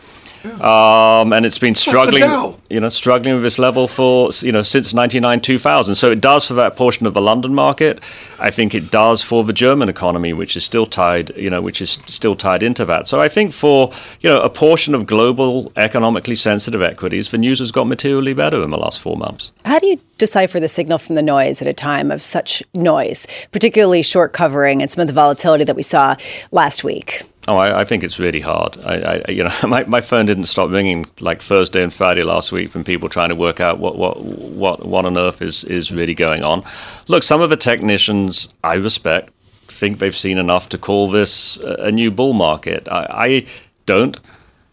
Um, 0.44 1.32
and 1.32 1.46
it's 1.46 1.58
been 1.58 1.74
struggling, 1.74 2.22
you 2.68 2.78
know, 2.78 2.88
struggling 2.90 3.34
with 3.34 3.42
this 3.42 3.58
level 3.58 3.88
for 3.88 4.30
you 4.42 4.52
know 4.52 4.62
since 4.62 4.92
'99, 4.92 5.40
2000. 5.40 5.94
So 5.94 6.10
it 6.10 6.20
does 6.20 6.46
for 6.46 6.54
that 6.54 6.76
portion 6.76 7.06
of 7.06 7.14
the 7.14 7.22
London 7.22 7.54
market. 7.54 8.00
I 8.38 8.50
think 8.50 8.74
it 8.74 8.90
does 8.90 9.22
for 9.22 9.42
the 9.42 9.52
German 9.52 9.88
economy, 9.88 10.32
which 10.32 10.56
is 10.56 10.64
still 10.64 10.84
tied, 10.84 11.34
you 11.36 11.48
know, 11.48 11.62
which 11.62 11.80
is 11.80 11.98
still 12.06 12.36
tied 12.36 12.62
into 12.62 12.84
that. 12.84 13.08
So 13.08 13.20
I 13.20 13.28
think 13.28 13.52
for 13.52 13.90
you 14.20 14.28
know 14.28 14.40
a 14.42 14.50
portion 14.50 14.94
of 14.94 15.06
global 15.06 15.72
economically 15.76 16.34
sensitive 16.34 16.82
equities, 16.82 17.30
the 17.30 17.38
news 17.38 17.58
has 17.60 17.72
got 17.72 17.86
materially 17.86 18.34
better 18.34 18.62
in 18.62 18.70
the 18.70 18.78
last 18.78 19.00
four 19.00 19.16
months. 19.16 19.52
How 19.64 19.78
do 19.78 19.86
you 19.86 19.98
decipher 20.18 20.60
the 20.60 20.68
signal 20.68 20.98
from 20.98 21.14
the 21.14 21.22
noise 21.22 21.62
at 21.62 21.68
a 21.68 21.72
time 21.72 22.10
of 22.10 22.22
such 22.22 22.62
noise, 22.74 23.26
particularly 23.50 24.02
short 24.02 24.32
covering 24.32 24.82
and 24.82 24.90
some 24.90 25.00
of 25.00 25.06
the 25.06 25.14
volatility 25.14 25.64
that 25.64 25.76
we 25.76 25.82
saw 25.82 26.16
last 26.50 26.84
week? 26.84 27.22
Oh, 27.46 27.56
I, 27.56 27.80
I, 27.80 27.84
think 27.84 28.02
it's 28.02 28.18
really 28.18 28.40
hard. 28.40 28.82
I, 28.84 29.22
I, 29.26 29.30
you 29.30 29.44
know, 29.44 29.52
my, 29.66 29.84
my 29.84 30.00
phone 30.00 30.26
didn't 30.26 30.44
stop 30.44 30.70
ringing 30.70 31.06
like 31.20 31.42
Thursday 31.42 31.82
and 31.82 31.92
Friday 31.92 32.22
last 32.22 32.52
week 32.52 32.70
from 32.70 32.84
people 32.84 33.08
trying 33.08 33.28
to 33.28 33.34
work 33.34 33.60
out 33.60 33.78
what 33.78 33.96
what 33.96 34.24
what 34.24 34.86
what 34.86 35.04
on 35.04 35.18
earth 35.18 35.42
is 35.42 35.64
is 35.64 35.92
really 35.92 36.14
going 36.14 36.42
on. 36.42 36.64
Look, 37.08 37.22
some 37.22 37.40
of 37.40 37.50
the 37.50 37.56
technicians 37.56 38.48
I 38.62 38.74
respect 38.74 39.30
think 39.68 39.98
they've 39.98 40.16
seen 40.16 40.38
enough 40.38 40.68
to 40.70 40.78
call 40.78 41.10
this 41.10 41.58
a 41.58 41.90
new 41.90 42.10
bull 42.10 42.32
market. 42.32 42.88
I, 42.88 43.06
I 43.10 43.46
don't. 43.86 44.18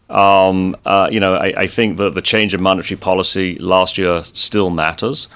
Um, 0.08 0.76
uh, 0.84 1.08
you 1.10 1.20
know, 1.20 1.36
I, 1.36 1.66
think 1.66 1.96
that 1.96 2.14
the 2.14 2.20
change 2.20 2.52
in 2.52 2.60
monetary 2.62 2.98
policy 2.98 3.56
last 3.58 3.96
year 3.96 4.22
still 4.34 4.68
matters. 4.68 5.26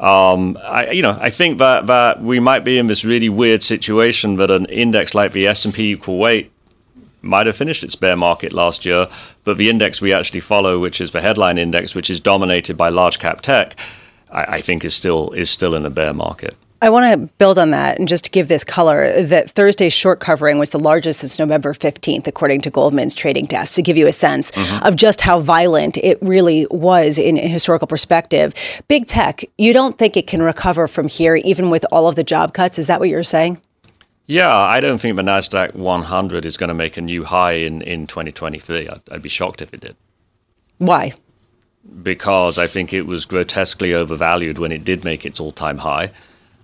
Um, 0.00 0.58
I, 0.62 0.90
you 0.90 1.02
know, 1.02 1.18
I 1.20 1.28
think 1.28 1.58
that, 1.58 1.86
that 1.86 2.22
we 2.22 2.40
might 2.40 2.64
be 2.64 2.78
in 2.78 2.86
this 2.86 3.04
really 3.04 3.28
weird 3.28 3.62
situation 3.62 4.36
that 4.36 4.50
an 4.50 4.64
index 4.66 5.14
like 5.14 5.32
the 5.32 5.46
S&P 5.46 5.92
equal 5.92 6.18
weight 6.18 6.51
might 7.22 7.46
have 7.46 7.56
finished 7.56 7.84
its 7.84 7.94
bear 7.94 8.16
market 8.16 8.52
last 8.52 8.84
year, 8.84 9.08
but 9.44 9.56
the 9.56 9.70
index 9.70 10.00
we 10.00 10.12
actually 10.12 10.40
follow, 10.40 10.78
which 10.78 11.00
is 11.00 11.12
the 11.12 11.20
headline 11.20 11.58
index, 11.58 11.94
which 11.94 12.10
is 12.10 12.20
dominated 12.20 12.76
by 12.76 12.88
large 12.88 13.18
cap 13.18 13.40
tech, 13.40 13.76
I, 14.30 14.44
I 14.56 14.60
think 14.60 14.84
is 14.84 14.94
still 14.94 15.30
is 15.30 15.50
still 15.50 15.74
in 15.74 15.84
a 15.84 15.90
bear 15.90 16.12
market. 16.12 16.56
I 16.82 16.90
want 16.90 17.12
to 17.12 17.28
build 17.38 17.60
on 17.60 17.70
that 17.70 18.00
and 18.00 18.08
just 18.08 18.32
give 18.32 18.48
this 18.48 18.64
color 18.64 19.22
that 19.22 19.52
Thursday's 19.52 19.92
short 19.92 20.18
covering 20.18 20.58
was 20.58 20.70
the 20.70 20.80
largest 20.80 21.20
since 21.20 21.38
November 21.38 21.74
15th, 21.74 22.26
according 22.26 22.60
to 22.62 22.70
Goldman's 22.70 23.14
trading 23.14 23.46
desk, 23.46 23.76
to 23.76 23.82
give 23.82 23.96
you 23.96 24.08
a 24.08 24.12
sense 24.12 24.50
mm-hmm. 24.50 24.84
of 24.84 24.96
just 24.96 25.20
how 25.20 25.38
violent 25.38 25.96
it 25.98 26.18
really 26.20 26.66
was 26.72 27.18
in, 27.18 27.38
in 27.38 27.48
historical 27.48 27.86
perspective. 27.86 28.52
Big 28.88 29.06
tech, 29.06 29.44
you 29.58 29.72
don't 29.72 29.96
think 29.96 30.16
it 30.16 30.26
can 30.26 30.42
recover 30.42 30.88
from 30.88 31.06
here, 31.06 31.36
even 31.36 31.70
with 31.70 31.86
all 31.92 32.08
of 32.08 32.16
the 32.16 32.24
job 32.24 32.52
cuts? 32.52 32.80
Is 32.80 32.88
that 32.88 32.98
what 32.98 33.08
you're 33.08 33.22
saying? 33.22 33.60
Yeah, 34.32 34.56
I 34.56 34.80
don't 34.80 34.98
think 34.98 35.16
the 35.16 35.22
Nasdaq 35.22 35.74
100 35.74 36.46
is 36.46 36.56
going 36.56 36.68
to 36.68 36.74
make 36.74 36.96
a 36.96 37.02
new 37.02 37.22
high 37.22 37.52
in 37.52 37.82
in 37.82 38.06
2023. 38.06 38.88
I'd, 38.88 39.00
I'd 39.10 39.20
be 39.20 39.28
shocked 39.28 39.60
if 39.60 39.74
it 39.74 39.80
did. 39.80 39.94
Why? 40.78 41.12
Because 42.02 42.58
I 42.58 42.66
think 42.66 42.94
it 42.94 43.02
was 43.02 43.26
grotesquely 43.26 43.92
overvalued 43.92 44.56
when 44.56 44.72
it 44.72 44.84
did 44.84 45.04
make 45.04 45.26
its 45.26 45.38
all-time 45.38 45.76
high. 45.76 46.12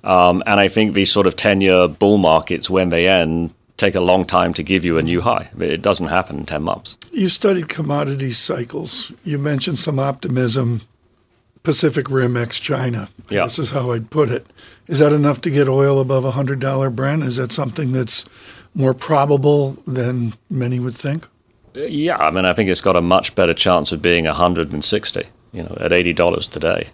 Um, 0.03 0.43
and 0.47 0.59
I 0.59 0.69
think 0.69 0.95
these 0.95 1.13
sort 1.13 1.27
of 1.27 1.37
10 1.37 1.61
year 1.61 1.89
bull 1.89 2.17
markets, 2.17 2.71
when 2.71 2.89
they 2.89 3.07
end, 3.07 3.53
take 3.77 3.95
a 3.95 4.01
long 4.01 4.25
time 4.25 4.55
to 4.55 4.63
give 4.63 4.87
you 4.87 4.97
a 4.97 5.03
new 5.03 5.21
high. 5.21 5.51
It 5.59 5.83
doesn't 5.83 6.07
happen 6.07 6.39
in 6.39 6.47
10 6.47 6.63
months. 6.63 6.97
You 7.13 7.29
studied 7.29 7.69
commodity 7.69 8.33
cycles. 8.33 9.13
You 9.25 9.39
mentioned 9.39 9.77
some 9.77 9.99
optimism, 9.99 10.81
Pacific 11.65 12.09
Rim 12.09 12.35
ex 12.35 12.59
China. 12.59 13.11
Yeah. 13.29 13.45
This 13.45 13.59
is 13.59 13.69
how 13.69 13.91
I'd 13.91 14.11
put 14.11 14.31
it. 14.31 14.47
Is 14.89 14.99
that 15.01 15.13
enough 15.13 15.41
to 15.43 15.51
get 15.51 15.69
oil 15.69 16.01
above 16.01 16.25
a 16.25 16.33
$100 16.33 16.95
Brent? 16.95 17.23
Is 17.23 17.37
that 17.37 17.53
something 17.53 17.93
that's 17.93 18.25
more 18.75 18.95
probable 18.95 19.77
than 19.87 20.35
many 20.51 20.81
would 20.81 20.95
think? 20.95 21.29
Yeah, 21.75 22.17
I 22.17 22.31
mean, 22.31 22.45
I 22.45 22.55
think 22.55 22.71
it's 22.71 22.81
got 22.81 22.97
a 22.97 23.03
much 23.03 23.35
better 23.35 23.55
chance 23.55 23.93
of 23.93 24.01
being 24.03 24.25
160, 24.25 25.23
you 25.53 25.63
know, 25.63 25.77
at 25.79 25.93
$80 25.93 26.51
today. 26.51 26.89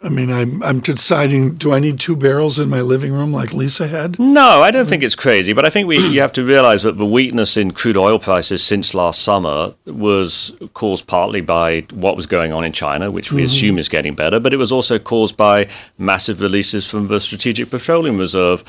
I 0.00 0.08
mean, 0.10 0.30
I'm, 0.32 0.62
I'm 0.62 0.78
deciding 0.78 1.56
do 1.56 1.72
I 1.72 1.80
need 1.80 1.98
two 1.98 2.14
barrels 2.14 2.60
in 2.60 2.68
my 2.68 2.82
living 2.82 3.12
room 3.12 3.32
like 3.32 3.52
Lisa 3.52 3.88
had? 3.88 4.16
No, 4.18 4.62
I 4.62 4.70
don't 4.70 4.88
think 4.88 5.02
it's 5.02 5.16
crazy, 5.16 5.52
but 5.52 5.64
I 5.64 5.70
think 5.70 5.88
we 5.88 5.98
you 5.98 6.20
have 6.20 6.32
to 6.34 6.44
realize 6.44 6.84
that 6.84 6.98
the 6.98 7.06
weakness 7.06 7.56
in 7.56 7.72
crude 7.72 7.96
oil 7.96 8.20
prices 8.20 8.62
since 8.62 8.94
last 8.94 9.22
summer 9.22 9.74
was 9.86 10.52
caused 10.74 11.08
partly 11.08 11.40
by 11.40 11.80
what 11.92 12.14
was 12.14 12.26
going 12.26 12.52
on 12.52 12.64
in 12.64 12.72
China, 12.72 13.10
which 13.10 13.32
we 13.32 13.40
mm-hmm. 13.40 13.46
assume 13.46 13.78
is 13.78 13.88
getting 13.88 14.14
better, 14.14 14.38
but 14.38 14.52
it 14.52 14.56
was 14.58 14.70
also 14.70 15.00
caused 15.00 15.36
by 15.36 15.66
massive 15.98 16.40
releases 16.40 16.86
from 16.88 17.08
the 17.08 17.18
Strategic 17.18 17.70
Petroleum 17.70 18.18
Reserve. 18.18 18.62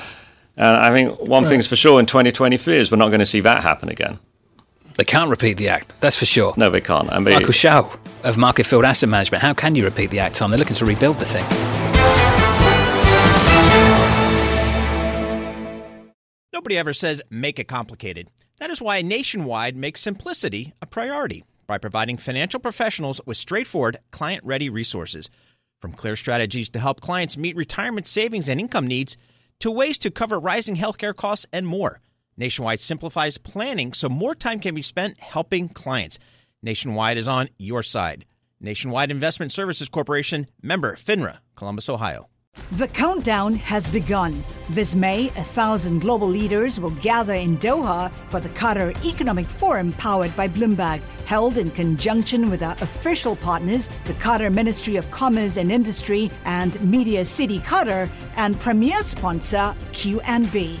And 0.56 0.76
I 0.76 0.90
think 0.90 1.20
one 1.20 1.44
thing's 1.44 1.68
for 1.68 1.76
sure 1.76 2.00
in 2.00 2.06
2023 2.06 2.76
is 2.76 2.90
we're 2.90 2.96
not 2.96 3.08
going 3.08 3.20
to 3.20 3.26
see 3.26 3.40
that 3.40 3.62
happen 3.62 3.88
again. 3.88 4.18
They 5.00 5.04
can't 5.04 5.30
repeat 5.30 5.56
the 5.56 5.70
act, 5.70 5.98
that's 6.00 6.16
for 6.16 6.26
sure. 6.26 6.52
No, 6.58 6.68
they 6.68 6.82
can't. 6.82 7.08
And 7.10 7.26
they, 7.26 7.32
Michael 7.32 7.54
Shaoul 7.54 7.90
of 8.22 8.36
Marketfield 8.36 8.84
Asset 8.84 9.08
Management. 9.08 9.42
How 9.42 9.54
can 9.54 9.74
you 9.74 9.82
repeat 9.82 10.10
the 10.10 10.18
act, 10.18 10.34
Tom? 10.34 10.50
They're 10.50 10.58
looking 10.58 10.76
to 10.76 10.84
rebuild 10.84 11.18
the 11.18 11.24
thing. 11.24 11.42
Nobody 16.52 16.76
ever 16.76 16.92
says 16.92 17.22
make 17.30 17.58
it 17.58 17.66
complicated. 17.66 18.30
That 18.58 18.68
is 18.68 18.82
why 18.82 19.00
Nationwide 19.00 19.74
makes 19.74 20.02
simplicity 20.02 20.74
a 20.82 20.86
priority 20.86 21.44
by 21.66 21.78
providing 21.78 22.18
financial 22.18 22.60
professionals 22.60 23.22
with 23.24 23.38
straightforward, 23.38 23.96
client 24.10 24.44
ready 24.44 24.68
resources. 24.68 25.30
From 25.80 25.94
clear 25.94 26.14
strategies 26.14 26.68
to 26.68 26.78
help 26.78 27.00
clients 27.00 27.38
meet 27.38 27.56
retirement 27.56 28.06
savings 28.06 28.50
and 28.50 28.60
income 28.60 28.86
needs, 28.86 29.16
to 29.60 29.70
ways 29.70 29.96
to 29.96 30.10
cover 30.10 30.38
rising 30.38 30.76
healthcare 30.76 31.16
costs 31.16 31.46
and 31.54 31.66
more. 31.66 32.02
Nationwide 32.40 32.80
simplifies 32.80 33.36
planning 33.36 33.92
so 33.92 34.08
more 34.08 34.34
time 34.34 34.60
can 34.60 34.74
be 34.74 34.80
spent 34.80 35.20
helping 35.20 35.68
clients. 35.68 36.18
Nationwide 36.62 37.18
is 37.18 37.28
on 37.28 37.50
your 37.58 37.82
side. 37.82 38.24
Nationwide 38.60 39.10
Investment 39.10 39.52
Services 39.52 39.90
Corporation, 39.90 40.46
member 40.62 40.96
FINRA, 40.96 41.36
Columbus, 41.54 41.90
Ohio. 41.90 42.30
The 42.72 42.88
countdown 42.88 43.54
has 43.56 43.90
begun. 43.90 44.42
This 44.70 44.94
May, 44.94 45.28
a 45.28 45.44
thousand 45.44 45.98
global 46.00 46.28
leaders 46.28 46.80
will 46.80 46.96
gather 47.02 47.34
in 47.34 47.58
Doha 47.58 48.10
for 48.28 48.40
the 48.40 48.48
Qatar 48.48 48.96
Economic 49.04 49.46
Forum 49.46 49.92
powered 49.92 50.34
by 50.34 50.48
Bloomberg, 50.48 51.02
held 51.26 51.58
in 51.58 51.70
conjunction 51.70 52.48
with 52.48 52.62
our 52.62 52.72
official 52.80 53.36
partners, 53.36 53.90
the 54.06 54.14
Qatar 54.14 54.52
Ministry 54.52 54.96
of 54.96 55.10
Commerce 55.10 55.58
and 55.58 55.70
Industry 55.70 56.30
and 56.46 56.80
Media 56.80 57.26
City 57.26 57.58
Qatar, 57.60 58.08
and 58.36 58.58
premier 58.60 59.02
sponsor 59.04 59.76
QNB. 59.92 60.80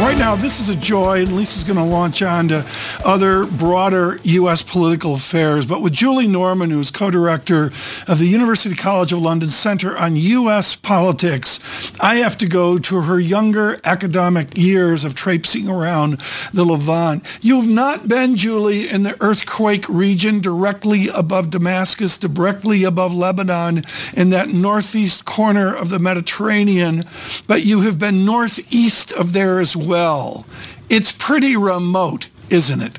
Right 0.00 0.16
now, 0.16 0.36
this 0.36 0.60
is 0.60 0.68
a 0.68 0.76
joy, 0.76 1.22
and 1.22 1.32
Lisa's 1.32 1.64
going 1.64 1.76
to 1.76 1.82
launch 1.82 2.22
on 2.22 2.46
to 2.48 2.64
other 3.04 3.46
broader 3.46 4.16
U.S. 4.22 4.62
political 4.62 5.14
affairs. 5.14 5.66
But 5.66 5.82
with 5.82 5.92
Julie 5.92 6.28
Norman, 6.28 6.70
who's 6.70 6.92
co 6.92 7.10
director 7.10 7.72
of 8.06 8.20
the 8.20 8.28
University 8.28 8.76
College 8.76 9.12
of 9.12 9.18
London 9.18 9.48
Center 9.48 9.98
on 9.98 10.14
U.S. 10.14 10.76
Politics, 10.76 11.58
I 11.98 12.16
have 12.16 12.38
to 12.38 12.46
go 12.46 12.78
to 12.78 13.00
her 13.02 13.18
younger 13.18 13.80
academic 13.82 14.56
years 14.56 15.02
of 15.02 15.16
traipsing 15.16 15.68
around 15.68 16.20
the 16.54 16.64
Levant. 16.64 17.26
You've 17.40 17.68
not 17.68 18.06
been, 18.06 18.36
Julie, 18.36 18.88
in 18.88 19.02
the 19.02 19.20
earthquake 19.20 19.88
region 19.88 20.38
directly 20.38 21.08
above 21.08 21.50
Damascus, 21.50 22.16
directly 22.16 22.84
above 22.84 23.12
Lebanon, 23.12 23.84
in 24.14 24.30
that 24.30 24.50
northeast 24.50 25.24
corner 25.24 25.74
of 25.74 25.88
the 25.88 25.98
Mediterranean, 25.98 27.04
but 27.48 27.64
you 27.64 27.80
have 27.80 27.98
been 27.98 28.24
northeast 28.24 29.10
of 29.10 29.32
there 29.32 29.58
as 29.58 29.76
well. 29.76 29.87
It's 30.88 31.12
pretty 31.12 31.56
remote, 31.56 32.28
isn't 32.50 32.80
it? 32.80 32.98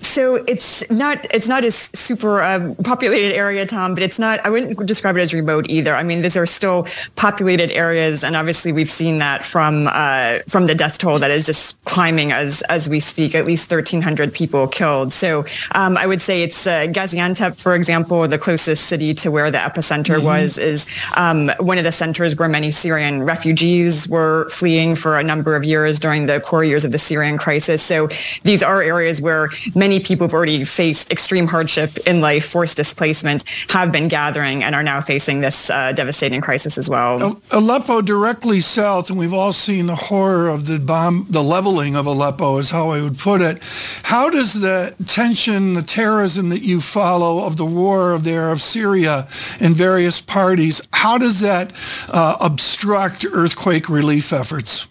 So 0.00 0.36
it's 0.46 0.88
not 0.90 1.24
it's 1.32 1.46
not 1.46 1.64
a 1.64 1.70
super 1.70 2.42
um, 2.42 2.74
populated 2.76 3.34
area, 3.34 3.64
Tom, 3.66 3.94
but 3.94 4.02
it's 4.02 4.18
not. 4.18 4.44
I 4.44 4.50
wouldn't 4.50 4.84
describe 4.84 5.16
it 5.16 5.20
as 5.20 5.32
remote 5.32 5.68
either. 5.68 5.94
I 5.94 6.02
mean, 6.02 6.22
these 6.22 6.36
are 6.36 6.46
still 6.46 6.88
populated 7.14 7.70
areas, 7.70 8.24
and 8.24 8.34
obviously 8.34 8.72
we've 8.72 8.90
seen 8.90 9.18
that 9.18 9.44
from 9.44 9.88
uh, 9.92 10.40
from 10.48 10.66
the 10.66 10.74
death 10.74 10.98
toll 10.98 11.20
that 11.20 11.30
is 11.30 11.46
just 11.46 11.82
climbing 11.84 12.32
as 12.32 12.62
as 12.62 12.88
we 12.88 12.98
speak. 12.98 13.34
At 13.36 13.46
least 13.46 13.70
1,300 13.70 14.34
people 14.34 14.66
killed. 14.66 15.12
So 15.12 15.44
um, 15.72 15.96
I 15.96 16.06
would 16.06 16.20
say 16.20 16.42
it's 16.42 16.66
uh, 16.66 16.86
Gaziantep, 16.88 17.56
for 17.56 17.74
example, 17.74 18.26
the 18.26 18.38
closest 18.38 18.86
city 18.86 19.14
to 19.14 19.30
where 19.30 19.50
the 19.50 19.58
epicenter 19.58 20.16
mm-hmm. 20.16 20.26
was, 20.26 20.58
is 20.58 20.86
um, 21.16 21.50
one 21.60 21.78
of 21.78 21.84
the 21.84 21.92
centers 21.92 22.34
where 22.36 22.48
many 22.48 22.72
Syrian 22.72 23.22
refugees 23.22 24.08
were 24.08 24.48
fleeing 24.50 24.96
for 24.96 25.18
a 25.18 25.22
number 25.22 25.54
of 25.54 25.64
years 25.64 25.98
during 26.00 26.26
the 26.26 26.40
core 26.40 26.64
years 26.64 26.84
of 26.84 26.90
the 26.90 26.98
Syrian 26.98 27.38
crisis. 27.38 27.82
So 27.82 28.08
these 28.42 28.62
are 28.62 28.82
areas 28.82 29.20
where 29.20 29.50
many 29.76 30.00
people 30.00 30.26
have 30.26 30.34
already 30.34 30.64
faced 30.64 31.12
extreme 31.12 31.46
hardship 31.46 31.98
in 31.98 32.20
life, 32.20 32.46
forced 32.46 32.76
displacement, 32.76 33.44
have 33.68 33.92
been 33.92 34.08
gathering 34.08 34.64
and 34.64 34.74
are 34.74 34.82
now 34.82 35.00
facing 35.00 35.40
this 35.40 35.70
uh, 35.70 35.92
devastating 35.92 36.40
crisis 36.40 36.78
as 36.78 36.88
well. 36.88 37.40
Aleppo 37.50 38.00
directly 38.02 38.60
south, 38.60 39.10
and 39.10 39.18
we've 39.18 39.34
all 39.34 39.52
seen 39.52 39.86
the 39.86 39.94
horror 39.94 40.48
of 40.48 40.66
the 40.66 40.80
bomb, 40.80 41.26
the 41.30 41.42
leveling 41.42 41.94
of 41.94 42.06
Aleppo 42.06 42.58
is 42.58 42.70
how 42.70 42.90
I 42.90 43.02
would 43.02 43.18
put 43.18 43.40
it. 43.42 43.62
How 44.04 44.30
does 44.30 44.54
the 44.54 44.94
tension, 45.06 45.74
the 45.74 45.82
terrorism 45.82 46.48
that 46.48 46.62
you 46.62 46.80
follow 46.80 47.44
of 47.44 47.56
the 47.56 47.66
war 47.66 48.18
there 48.18 48.50
of 48.50 48.62
Syria 48.62 49.28
and 49.60 49.76
various 49.76 50.20
parties, 50.20 50.80
how 50.92 51.18
does 51.18 51.40
that 51.40 51.72
uh, 52.08 52.36
obstruct 52.40 53.26
earthquake 53.30 53.88
relief 53.88 54.32
efforts? 54.32 54.88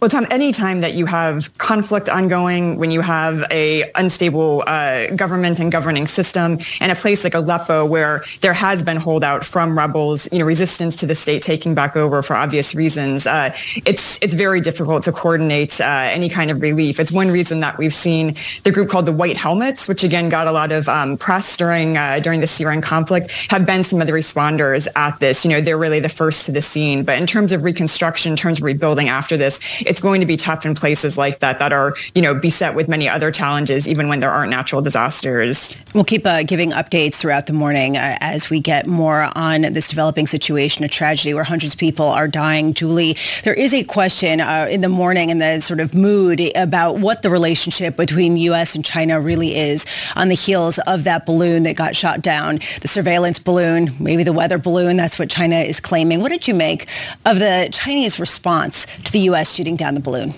Well, 0.00 0.08
Tom, 0.08 0.26
any 0.30 0.50
time 0.50 0.80
that 0.80 0.94
you 0.94 1.04
have 1.04 1.56
conflict 1.58 2.08
ongoing, 2.08 2.78
when 2.78 2.90
you 2.90 3.02
have 3.02 3.44
a 3.50 3.90
unstable 3.96 4.64
uh, 4.66 5.08
government 5.08 5.60
and 5.60 5.70
governing 5.70 6.06
system, 6.06 6.58
and 6.80 6.90
a 6.90 6.94
place 6.94 7.22
like 7.22 7.34
Aleppo 7.34 7.84
where 7.84 8.24
there 8.40 8.54
has 8.54 8.82
been 8.82 8.96
holdout 8.96 9.44
from 9.44 9.76
rebels, 9.76 10.26
you 10.32 10.38
know, 10.38 10.46
resistance 10.46 10.96
to 10.96 11.06
the 11.06 11.14
state 11.14 11.42
taking 11.42 11.74
back 11.74 11.96
over 11.96 12.22
for 12.22 12.34
obvious 12.34 12.74
reasons, 12.74 13.26
uh, 13.26 13.54
it's 13.84 14.18
it's 14.22 14.32
very 14.32 14.62
difficult 14.62 15.02
to 15.02 15.12
coordinate 15.12 15.78
uh, 15.82 15.84
any 15.84 16.30
kind 16.30 16.50
of 16.50 16.62
relief. 16.62 16.98
It's 16.98 17.12
one 17.12 17.30
reason 17.30 17.60
that 17.60 17.76
we've 17.76 17.92
seen 17.92 18.36
the 18.62 18.70
group 18.70 18.88
called 18.88 19.04
the 19.04 19.12
White 19.12 19.36
Helmets, 19.36 19.86
which 19.86 20.02
again 20.02 20.30
got 20.30 20.46
a 20.46 20.52
lot 20.52 20.72
of 20.72 20.88
um, 20.88 21.18
press 21.18 21.58
during 21.58 21.98
uh, 21.98 22.20
during 22.20 22.40
the 22.40 22.46
Syrian 22.46 22.80
conflict, 22.80 23.30
have 23.50 23.66
been 23.66 23.84
some 23.84 24.00
of 24.00 24.06
the 24.06 24.14
responders 24.14 24.88
at 24.96 25.18
this. 25.18 25.44
You 25.44 25.50
know, 25.50 25.60
they're 25.60 25.76
really 25.76 26.00
the 26.00 26.08
first 26.08 26.46
to 26.46 26.52
the 26.52 26.62
scene. 26.62 27.04
But 27.04 27.18
in 27.18 27.26
terms 27.26 27.52
of 27.52 27.64
reconstruction, 27.64 28.32
in 28.32 28.36
terms 28.36 28.60
of 28.60 28.64
rebuilding 28.64 29.10
after 29.10 29.36
this, 29.36 29.60
it's 29.90 30.00
going 30.00 30.20
to 30.20 30.26
be 30.26 30.36
tough 30.36 30.64
in 30.64 30.76
places 30.76 31.18
like 31.18 31.40
that 31.40 31.58
that 31.58 31.72
are, 31.72 31.94
you 32.14 32.22
know, 32.22 32.32
beset 32.32 32.76
with 32.76 32.86
many 32.86 33.08
other 33.08 33.32
challenges, 33.32 33.88
even 33.88 34.06
when 34.06 34.20
there 34.20 34.30
aren't 34.30 34.50
natural 34.50 34.80
disasters. 34.80 35.76
We'll 35.96 36.04
keep 36.04 36.24
uh, 36.24 36.44
giving 36.44 36.70
updates 36.70 37.16
throughout 37.16 37.46
the 37.48 37.52
morning 37.52 37.96
uh, 37.96 38.16
as 38.20 38.48
we 38.48 38.60
get 38.60 38.86
more 38.86 39.32
on 39.34 39.62
this 39.62 39.88
developing 39.88 40.28
situation, 40.28 40.84
a 40.84 40.88
tragedy 40.88 41.34
where 41.34 41.42
hundreds 41.42 41.74
of 41.74 41.80
people 41.80 42.06
are 42.06 42.28
dying. 42.28 42.72
Julie, 42.72 43.16
there 43.42 43.54
is 43.54 43.74
a 43.74 43.82
question 43.82 44.40
uh, 44.40 44.68
in 44.70 44.80
the 44.80 44.88
morning 44.88 45.28
and 45.28 45.42
the 45.42 45.58
sort 45.58 45.80
of 45.80 45.92
mood 45.92 46.40
about 46.54 46.98
what 46.98 47.22
the 47.22 47.30
relationship 47.30 47.96
between 47.96 48.36
U.S. 48.36 48.76
and 48.76 48.84
China 48.84 49.20
really 49.20 49.56
is 49.56 49.84
on 50.14 50.28
the 50.28 50.36
heels 50.36 50.78
of 50.86 51.02
that 51.02 51.26
balloon 51.26 51.64
that 51.64 51.74
got 51.74 51.96
shot 51.96 52.22
down, 52.22 52.60
the 52.80 52.88
surveillance 52.88 53.40
balloon, 53.40 53.92
maybe 53.98 54.22
the 54.22 54.32
weather 54.32 54.58
balloon. 54.58 54.96
That's 54.96 55.18
what 55.18 55.28
China 55.28 55.56
is 55.56 55.80
claiming. 55.80 56.20
What 56.20 56.30
did 56.30 56.46
you 56.46 56.54
make 56.54 56.86
of 57.26 57.40
the 57.40 57.68
Chinese 57.72 58.20
response 58.20 58.86
to 59.02 59.10
the 59.10 59.18
U.S. 59.30 59.52
shooting 59.52 59.79
down 59.80 59.94
the 59.94 60.00
balloon? 60.00 60.32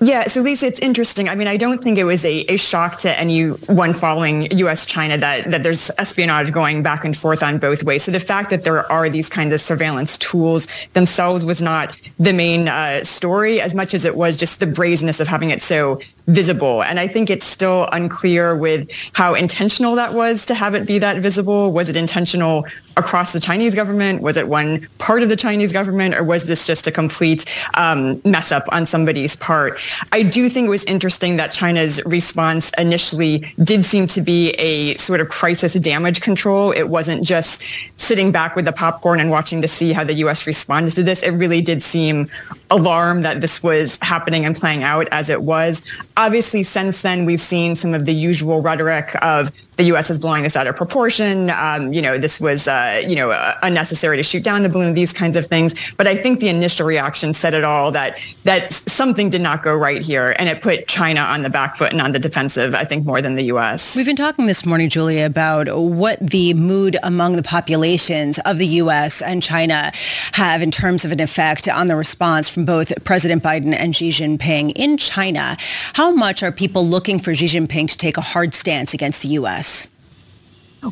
Yeah, 0.00 0.26
so 0.26 0.40
Lisa, 0.40 0.66
it's 0.66 0.80
interesting. 0.80 1.28
I 1.28 1.34
mean, 1.34 1.48
I 1.48 1.56
don't 1.56 1.82
think 1.82 1.98
it 1.98 2.04
was 2.04 2.24
a, 2.24 2.40
a 2.52 2.56
shock 2.56 2.98
to 2.98 3.18
anyone 3.18 3.94
following 3.94 4.50
U.S. 4.58 4.84
China 4.84 5.16
that, 5.18 5.50
that 5.50 5.62
there's 5.62 5.90
espionage 5.98 6.52
going 6.52 6.82
back 6.82 7.04
and 7.04 7.16
forth 7.16 7.42
on 7.42 7.58
both 7.58 7.82
ways. 7.82 8.04
So 8.04 8.12
the 8.12 8.20
fact 8.20 8.50
that 8.50 8.64
there 8.64 8.90
are 8.90 9.08
these 9.08 9.28
kinds 9.28 9.54
of 9.54 9.60
surveillance 9.60 10.18
tools 10.18 10.68
themselves 10.92 11.44
was 11.44 11.62
not 11.62 11.96
the 12.18 12.32
main 12.32 12.68
uh, 12.68 13.04
story 13.04 13.60
as 13.60 13.74
much 13.74 13.94
as 13.94 14.04
it 14.04 14.16
was 14.16 14.36
just 14.36 14.60
the 14.60 14.66
brazenness 14.66 15.20
of 15.20 15.28
having 15.28 15.50
it 15.50 15.62
so 15.62 16.00
visible. 16.26 16.82
And 16.82 16.98
I 16.98 17.06
think 17.06 17.30
it's 17.30 17.46
still 17.46 17.88
unclear 17.92 18.56
with 18.56 18.88
how 19.12 19.34
intentional 19.34 19.94
that 19.94 20.14
was 20.14 20.44
to 20.46 20.54
have 20.54 20.74
it 20.74 20.86
be 20.86 20.98
that 20.98 21.18
visible. 21.18 21.72
Was 21.72 21.88
it 21.88 21.96
intentional 21.96 22.66
across 22.96 23.32
the 23.32 23.40
Chinese 23.40 23.74
government? 23.74 24.22
Was 24.22 24.36
it 24.36 24.48
one 24.48 24.86
part 24.98 25.22
of 25.22 25.28
the 25.28 25.36
Chinese 25.36 25.72
government? 25.72 26.14
Or 26.14 26.24
was 26.24 26.44
this 26.44 26.66
just 26.66 26.86
a 26.86 26.90
complete 26.90 27.44
um, 27.74 28.20
mess 28.24 28.50
up 28.50 28.64
on 28.72 28.86
somebody's 28.86 29.36
part? 29.36 29.78
I 30.12 30.22
do 30.22 30.48
think 30.48 30.66
it 30.66 30.70
was 30.70 30.84
interesting 30.84 31.36
that 31.36 31.52
China's 31.52 32.04
response 32.04 32.72
initially 32.78 33.52
did 33.62 33.84
seem 33.84 34.06
to 34.08 34.20
be 34.20 34.50
a 34.52 34.96
sort 34.96 35.20
of 35.20 35.28
crisis 35.28 35.74
damage 35.74 36.22
control. 36.22 36.72
It 36.72 36.88
wasn't 36.88 37.22
just 37.22 37.62
sitting 37.96 38.32
back 38.32 38.56
with 38.56 38.64
the 38.64 38.72
popcorn 38.72 39.20
and 39.20 39.30
watching 39.30 39.62
to 39.62 39.68
see 39.68 39.92
how 39.92 40.02
the 40.02 40.14
U.S. 40.14 40.46
responded 40.46 40.94
to 40.94 41.02
this. 41.02 41.22
It 41.22 41.30
really 41.32 41.60
did 41.60 41.82
seem 41.82 42.30
alarmed 42.70 43.24
that 43.24 43.40
this 43.40 43.62
was 43.62 43.98
happening 44.02 44.44
and 44.44 44.56
playing 44.56 44.82
out 44.82 45.06
as 45.12 45.30
it 45.30 45.42
was. 45.42 45.82
Obviously, 46.16 46.62
since 46.62 47.02
then, 47.02 47.26
we've 47.26 47.40
seen 47.40 47.74
some 47.74 47.92
of 47.92 48.06
the 48.06 48.14
usual 48.14 48.62
rhetoric 48.62 49.14
of 49.22 49.52
the 49.76 49.84
U.S. 49.84 50.10
is 50.10 50.18
blowing 50.18 50.42
this 50.42 50.56
out 50.56 50.66
of 50.66 50.74
proportion. 50.74 51.50
Um, 51.50 51.92
you 51.92 52.00
know, 52.00 52.18
this 52.18 52.40
was, 52.40 52.66
uh, 52.66 53.02
you 53.06 53.14
know, 53.14 53.30
uh, 53.30 53.58
unnecessary 53.62 54.16
to 54.16 54.22
shoot 54.22 54.42
down 54.42 54.62
the 54.62 54.68
balloon, 54.68 54.94
these 54.94 55.12
kinds 55.12 55.36
of 55.36 55.46
things. 55.46 55.74
But 55.96 56.06
I 56.06 56.16
think 56.16 56.40
the 56.40 56.48
initial 56.48 56.86
reaction 56.86 57.34
said 57.34 57.52
it 57.52 57.64
all 57.64 57.92
that 57.92 58.18
that 58.44 58.72
something 58.72 59.28
did 59.28 59.42
not 59.42 59.62
go 59.62 59.74
right 59.74 60.02
here. 60.02 60.34
And 60.38 60.48
it 60.48 60.62
put 60.62 60.86
China 60.86 61.20
on 61.20 61.42
the 61.42 61.50
back 61.50 61.76
foot 61.76 61.92
and 61.92 62.00
on 62.00 62.12
the 62.12 62.18
defensive, 62.18 62.74
I 62.74 62.84
think, 62.84 63.04
more 63.04 63.20
than 63.20 63.34
the 63.34 63.44
U.S. 63.44 63.94
We've 63.94 64.06
been 64.06 64.16
talking 64.16 64.46
this 64.46 64.64
morning, 64.64 64.88
Julia, 64.88 65.26
about 65.26 65.68
what 65.78 66.18
the 66.20 66.54
mood 66.54 66.96
among 67.02 67.36
the 67.36 67.42
populations 67.42 68.38
of 68.40 68.58
the 68.58 68.66
U.S. 68.66 69.20
and 69.20 69.42
China 69.42 69.92
have 70.32 70.62
in 70.62 70.70
terms 70.70 71.04
of 71.04 71.12
an 71.12 71.20
effect 71.20 71.68
on 71.68 71.86
the 71.86 71.96
response 71.96 72.48
from 72.48 72.64
both 72.64 72.92
President 73.04 73.42
Biden 73.42 73.74
and 73.74 73.94
Xi 73.94 74.08
Jinping 74.08 74.72
in 74.74 74.96
China. 74.96 75.56
How 75.92 76.12
much 76.12 76.42
are 76.42 76.50
people 76.50 76.86
looking 76.86 77.18
for 77.18 77.34
Xi 77.34 77.46
Jinping 77.46 77.90
to 77.90 77.98
take 77.98 78.16
a 78.16 78.22
hard 78.22 78.54
stance 78.54 78.94
against 78.94 79.20
the 79.20 79.28
U.S.? 79.28 79.65
us. 79.66 79.95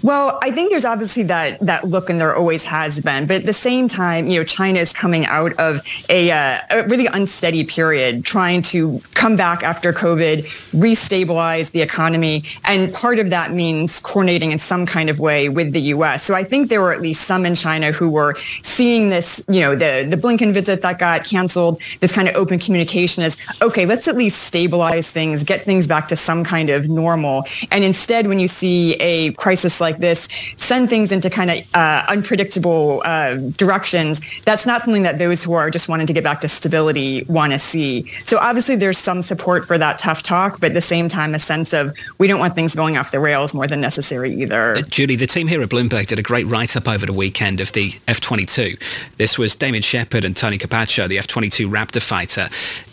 Well, 0.02 0.38
I 0.42 0.50
think 0.50 0.70
there's 0.70 0.84
obviously 0.84 1.22
that 1.24 1.60
that 1.60 1.84
look, 1.84 2.10
and 2.10 2.20
there 2.20 2.34
always 2.34 2.64
has 2.64 3.00
been. 3.00 3.26
But 3.26 3.36
at 3.36 3.44
the 3.44 3.52
same 3.52 3.88
time, 3.88 4.26
you 4.26 4.40
know, 4.40 4.44
China 4.44 4.80
is 4.80 4.92
coming 4.92 5.26
out 5.26 5.52
of 5.54 5.80
a, 6.08 6.30
uh, 6.30 6.60
a 6.70 6.82
really 6.84 7.06
unsteady 7.06 7.64
period, 7.64 8.24
trying 8.24 8.62
to 8.62 9.00
come 9.14 9.36
back 9.36 9.62
after 9.62 9.92
COVID, 9.92 10.44
restabilize 10.72 11.70
the 11.70 11.82
economy, 11.82 12.44
and 12.64 12.92
part 12.92 13.18
of 13.18 13.30
that 13.30 13.52
means 13.52 14.00
coordinating 14.00 14.52
in 14.52 14.58
some 14.58 14.86
kind 14.86 15.10
of 15.10 15.20
way 15.20 15.48
with 15.48 15.72
the 15.72 15.80
U.S. 15.82 16.24
So 16.24 16.34
I 16.34 16.44
think 16.44 16.70
there 16.70 16.80
were 16.80 16.92
at 16.92 17.00
least 17.00 17.26
some 17.26 17.46
in 17.46 17.54
China 17.54 17.92
who 17.92 18.08
were 18.08 18.34
seeing 18.62 19.10
this, 19.10 19.44
you 19.48 19.60
know, 19.60 19.76
the 19.76 20.06
the 20.08 20.16
Blinken 20.16 20.52
visit 20.52 20.80
that 20.82 20.98
got 20.98 21.24
canceled, 21.24 21.80
this 22.00 22.12
kind 22.12 22.28
of 22.28 22.34
open 22.34 22.58
communication 22.58 23.22
as 23.22 23.36
okay, 23.62 23.86
let's 23.86 24.08
at 24.08 24.16
least 24.16 24.42
stabilize 24.42 25.10
things, 25.10 25.44
get 25.44 25.64
things 25.64 25.86
back 25.86 26.08
to 26.08 26.16
some 26.16 26.42
kind 26.42 26.70
of 26.70 26.88
normal. 26.88 27.44
And 27.70 27.84
instead, 27.84 28.26
when 28.26 28.38
you 28.38 28.48
see 28.48 28.94
a 28.94 29.32
crisis 29.32 29.80
like 29.84 29.98
this 29.98 30.28
send 30.56 30.90
things 30.90 31.12
into 31.12 31.30
kind 31.30 31.50
of 31.50 31.58
uh, 31.74 32.04
unpredictable 32.08 33.02
uh, 33.04 33.34
directions, 33.56 34.20
that's 34.44 34.66
not 34.66 34.82
something 34.82 35.04
that 35.04 35.18
those 35.18 35.44
who 35.44 35.52
are 35.52 35.70
just 35.70 35.88
wanting 35.88 36.06
to 36.06 36.12
get 36.12 36.24
back 36.24 36.40
to 36.40 36.48
stability 36.48 37.24
want 37.28 37.52
to 37.52 37.58
see. 37.58 38.10
So 38.24 38.38
obviously 38.38 38.76
there's 38.76 38.98
some 38.98 39.22
support 39.22 39.64
for 39.64 39.78
that 39.78 39.98
tough 39.98 40.22
talk, 40.22 40.58
but 40.60 40.70
at 40.70 40.74
the 40.74 40.80
same 40.80 41.08
time, 41.08 41.34
a 41.34 41.38
sense 41.38 41.72
of 41.72 41.92
we 42.18 42.26
don't 42.26 42.40
want 42.40 42.54
things 42.54 42.74
going 42.74 42.96
off 42.96 43.10
the 43.10 43.20
rails 43.20 43.54
more 43.54 43.66
than 43.66 43.80
necessary 43.80 44.34
either. 44.42 44.76
Uh, 44.76 44.82
Julie, 44.82 45.16
the 45.16 45.26
team 45.26 45.46
here 45.46 45.62
at 45.62 45.68
Bloomberg 45.68 46.06
did 46.06 46.18
a 46.18 46.22
great 46.22 46.46
write-up 46.46 46.88
over 46.88 47.06
the 47.06 47.12
weekend 47.12 47.60
of 47.60 47.72
the 47.72 47.92
F-22. 48.08 48.80
This 49.18 49.38
was 49.38 49.54
Damien 49.54 49.82
Shepard 49.82 50.24
and 50.24 50.36
Tony 50.36 50.58
Capaccio, 50.58 51.06
the 51.06 51.18
F-22 51.18 51.68
Raptor 51.68 52.02
fighter. 52.02 52.48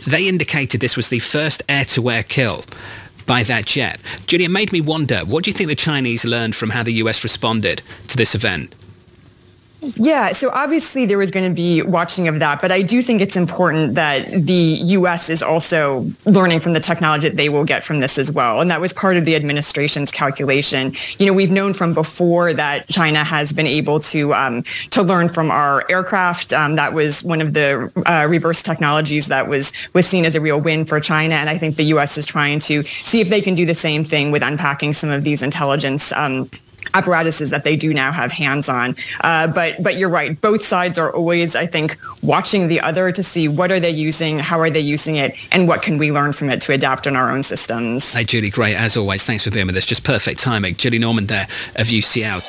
They 0.06 0.28
indicated 0.28 0.82
this 0.82 0.98
was 0.98 1.10
the 1.10 1.20
first 1.20 1.64
air-to-air 1.70 2.24
kill 2.24 2.66
by 3.26 3.44
that 3.44 3.66
jet. 3.66 4.00
Julia, 4.28 4.46
it 4.46 4.52
made 4.52 4.72
me 4.72 4.82
wonder, 4.82 5.20
what 5.20 5.44
do 5.44 5.52
you 5.52 5.54
think 5.54 5.70
the 5.70 5.76
Chinese 5.76 6.26
learned 6.26 6.56
from 6.56 6.72
how 6.72 6.84
the 6.84 6.94
US 6.94 7.24
responded 7.24 7.82
to 8.08 8.18
this 8.18 8.36
event? 8.36 8.74
Yeah, 9.82 10.32
so 10.32 10.52
obviously 10.52 11.08
there 11.08 11.18
was 11.18 11.32
going 11.32 11.50
to 11.50 11.56
be 11.56 11.82
watching 11.82 12.28
of 12.28 12.38
that, 12.38 12.62
but 12.62 12.72
I 12.72 12.84
do 12.84 13.02
think 13.02 13.20
it's 13.20 13.36
important 13.36 13.96
that 13.96 14.46
the 14.46 14.54
U.S. 14.54 15.28
is 15.28 15.42
also 15.42 16.06
learning 16.26 16.60
from 16.60 16.74
the 16.74 16.80
technology 16.80 17.28
that 17.28 17.36
they 17.36 17.50
will 17.50 17.64
get 17.64 17.84
from 17.84 18.00
this 18.00 18.20
as 18.20 18.32
well. 18.32 18.62
And 18.62 18.70
that 18.70 18.80
was 18.80 18.94
part 18.94 19.18
of 19.18 19.26
the 19.26 19.36
administration's 19.36 20.12
calculation. 20.12 20.94
You 21.18 21.26
know, 21.26 21.34
we've 21.34 21.50
known 21.50 21.74
from 21.74 21.96
before 21.96 22.54
that 22.54 22.90
China 22.90 23.24
has 23.24 23.54
been 23.54 23.66
able 23.66 24.00
to 24.02 24.36
um, 24.36 24.62
to 24.92 25.02
learn 25.02 25.30
from 25.30 25.50
our 25.50 25.84
aircraft. 25.90 26.54
Um, 26.54 26.76
that 26.76 26.94
was 26.94 27.24
one 27.24 27.42
of 27.42 27.54
the 27.54 27.92
uh, 28.06 28.28
reverse 28.30 28.62
technologies 28.62 29.28
that 29.28 29.48
was 29.48 29.74
was 29.94 30.06
seen 30.06 30.26
as 30.26 30.36
a 30.36 30.42
real 30.42 30.62
win 30.62 30.86
for 30.86 31.00
China. 31.00 31.34
And 31.34 31.50
I 31.50 31.58
think 31.58 31.78
the 31.78 31.86
U.S. 31.86 32.20
is 32.20 32.28
trying 32.28 32.60
to 32.60 32.84
see 33.04 33.20
if 33.20 33.30
they 33.30 33.42
can 33.42 33.56
do 33.56 33.66
the 33.66 33.74
same 33.74 34.04
thing 34.04 34.30
with 34.30 34.44
unpacking 34.44 34.94
some 34.94 35.10
of 35.10 35.24
these 35.24 35.42
intelligence. 35.42 36.12
Um, 36.12 36.52
apparatuses 36.94 37.50
that 37.50 37.64
they 37.64 37.76
do 37.76 37.94
now 37.94 38.12
have 38.12 38.32
hands 38.32 38.70
on. 38.70 38.96
Uh, 39.22 39.48
but 39.48 39.82
but 39.82 39.98
you're 39.98 40.10
right. 40.10 40.40
Both 40.42 40.64
sides 40.64 40.98
are 40.98 41.14
always, 41.14 41.56
I 41.56 41.66
think, 41.66 41.98
watching 42.22 42.68
the 42.68 42.80
other 42.82 43.12
to 43.12 43.24
see 43.24 43.48
what 43.48 43.72
are 43.72 43.80
they 43.80 43.90
using, 43.90 44.40
how 44.40 44.60
are 44.60 44.70
they 44.70 44.80
using 44.80 45.16
it, 45.16 45.36
and 45.52 45.68
what 45.68 45.82
can 45.82 45.98
we 45.98 46.12
learn 46.12 46.34
from 46.34 46.50
it 46.50 46.62
to 46.62 46.74
adapt 46.74 47.08
in 47.08 47.16
our 47.16 47.32
own 47.32 47.44
systems. 47.44 48.14
Hey, 48.14 48.24
Julie, 48.24 48.50
great 48.50 48.76
as 48.76 48.98
always. 48.98 49.24
Thanks 49.24 49.44
for 49.44 49.52
being 49.52 49.68
with 49.68 49.78
us. 49.78 49.86
Just 49.86 50.04
perfect 50.04 50.40
timing. 50.40 50.76
Julie 50.76 51.00
Norman 51.00 51.28
there 51.28 51.48
of 51.76 51.88
UCL. 51.88 52.42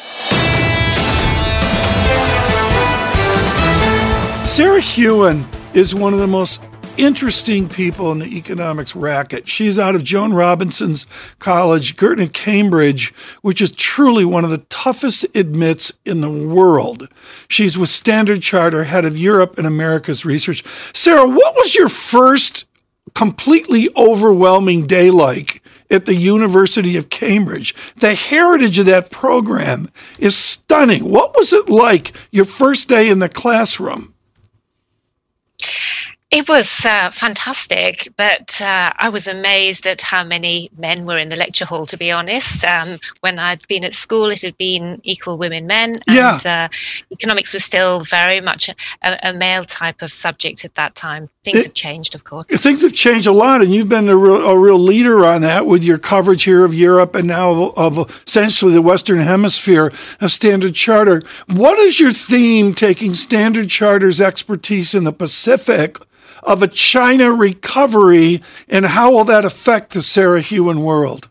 Sarah 4.47 4.81
Hewin 4.81 5.47
is 5.73 5.95
one 5.95 6.13
of 6.13 6.19
the 6.19 6.27
most 6.27 6.61
interesting 6.97 7.69
people 7.69 8.13
in 8.13 8.19
the 8.19 8.37
economics 8.37 8.95
racket. 8.95 9.49
She's 9.49 9.79
out 9.79 9.95
of 9.95 10.05
Joan 10.05 10.33
Robinson's 10.33 11.07
college, 11.39 11.97
Girton 11.97 12.25
at 12.25 12.33
Cambridge, 12.33 13.15
which 13.43 13.61
is 13.61 13.73
truly 13.73 14.25
one 14.25 14.45
of 14.45 14.51
the 14.51 14.59
toughest 14.59 15.25
admits 15.35 15.93
in 16.05 16.21
the 16.21 16.31
world. 16.31 17.09
She's 17.49 17.79
with 17.79 17.89
Standard 17.89 18.43
Charter, 18.43 18.85
head 18.85 19.05
of 19.05 19.17
Europe 19.17 19.59
and 19.59 19.67
America's 19.67 20.25
research. 20.25 20.65
Sarah, 20.93 21.29
what 21.29 21.55
was 21.57 21.75
your 21.75 21.89
first 21.89 22.65
completely 23.15 23.89
overwhelming 23.97 24.87
day 24.87 25.11
like 25.11 25.63
at 25.91 26.07
the 26.07 26.15
University 26.15 26.97
of 26.97 27.11
Cambridge? 27.11 27.75
The 27.97 28.15
heritage 28.15 28.79
of 28.79 28.87
that 28.87 29.11
program 29.11 29.91
is 30.19 30.37
stunning. 30.37 31.11
What 31.11 31.37
was 31.37 31.53
it 31.53 31.69
like 31.69 32.13
your 32.31 32.45
first 32.45 32.89
day 32.89 33.09
in 33.09 33.19
the 33.19 33.29
classroom? 33.29 34.15
It 36.33 36.49
was 36.49 36.87
uh, 36.87 37.11
fantastic, 37.11 38.09
but 38.17 38.59
uh, 38.63 38.91
I 38.99 39.11
was 39.11 39.29
amazed 39.29 39.87
at 39.87 40.01
how 40.01 40.25
many 40.25 40.71
men 40.79 41.05
were 41.05 41.19
in 41.19 41.29
the 41.29 41.37
lecture 41.37 41.67
hall, 41.67 41.85
to 41.85 41.99
be 41.99 42.11
honest. 42.11 42.65
Um, 42.65 42.99
when 43.21 43.39
I'd 43.39 43.69
been 43.69 43.85
at 43.85 43.93
school, 43.93 44.31
it 44.31 44.41
had 44.41 44.57
been 44.57 44.99
equal 45.05 45.37
women 45.37 45.67
men, 45.67 45.99
and 46.07 46.43
yeah. 46.43 46.69
uh, 46.71 46.75
economics 47.11 47.53
was 47.53 47.67
still 47.67 48.01
very 48.01 48.41
much 48.41 48.71
a, 48.71 49.29
a, 49.29 49.35
male 49.35 49.65
type 49.65 50.01
of 50.01 50.11
subject 50.11 50.65
at 50.65 50.75
that 50.77 50.95
time. 50.95 51.29
Things 51.45 51.59
it, 51.59 51.65
have 51.65 51.75
changed, 51.75 52.15
of 52.15 52.25
course. 52.25 52.47
Things 52.47 52.81
have 52.81 52.95
changed 52.95 53.27
a 53.27 53.33
lot, 53.33 53.61
and 53.61 53.71
you've 53.71 53.91
been 53.91 54.09
a 54.09 54.17
real, 54.17 54.41
a 54.41 54.59
real 54.59 54.79
leader 54.79 55.27
on 55.27 55.43
that 55.43 55.67
with 55.67 55.85
your 55.85 55.99
coverage 55.99 56.45
here 56.45 56.65
of 56.65 56.73
Europe 56.73 57.15
and 57.15 57.29
now 57.29 57.51
of, 57.53 57.99
of 57.99 58.23
essentially 58.27 58.73
the 58.73 58.81
Western 58.81 59.19
Hemisphere 59.19 59.93
of 60.23 60.33
Standard 60.33 60.75
Charter. 60.75 61.23
What 61.49 61.79
is 61.79 62.01
your 62.01 62.13
theme 62.13 62.73
taking 62.73 63.13
Standard 63.13 63.69
Charter's 63.69 64.19
expertise 64.19 64.95
in 64.95 65.05
the 65.05 65.13
Pacific? 65.13 65.99
Of 66.43 66.63
a 66.63 66.69
China 66.69 67.33
recovery, 67.33 68.43
and 68.69 68.85
how 68.85 69.13
will 69.13 69.25
that 69.25 69.45
affect 69.45 69.93
the 69.93 70.03
Sarah 70.03 70.41
Hewin 70.41 70.83
world? 70.83 71.29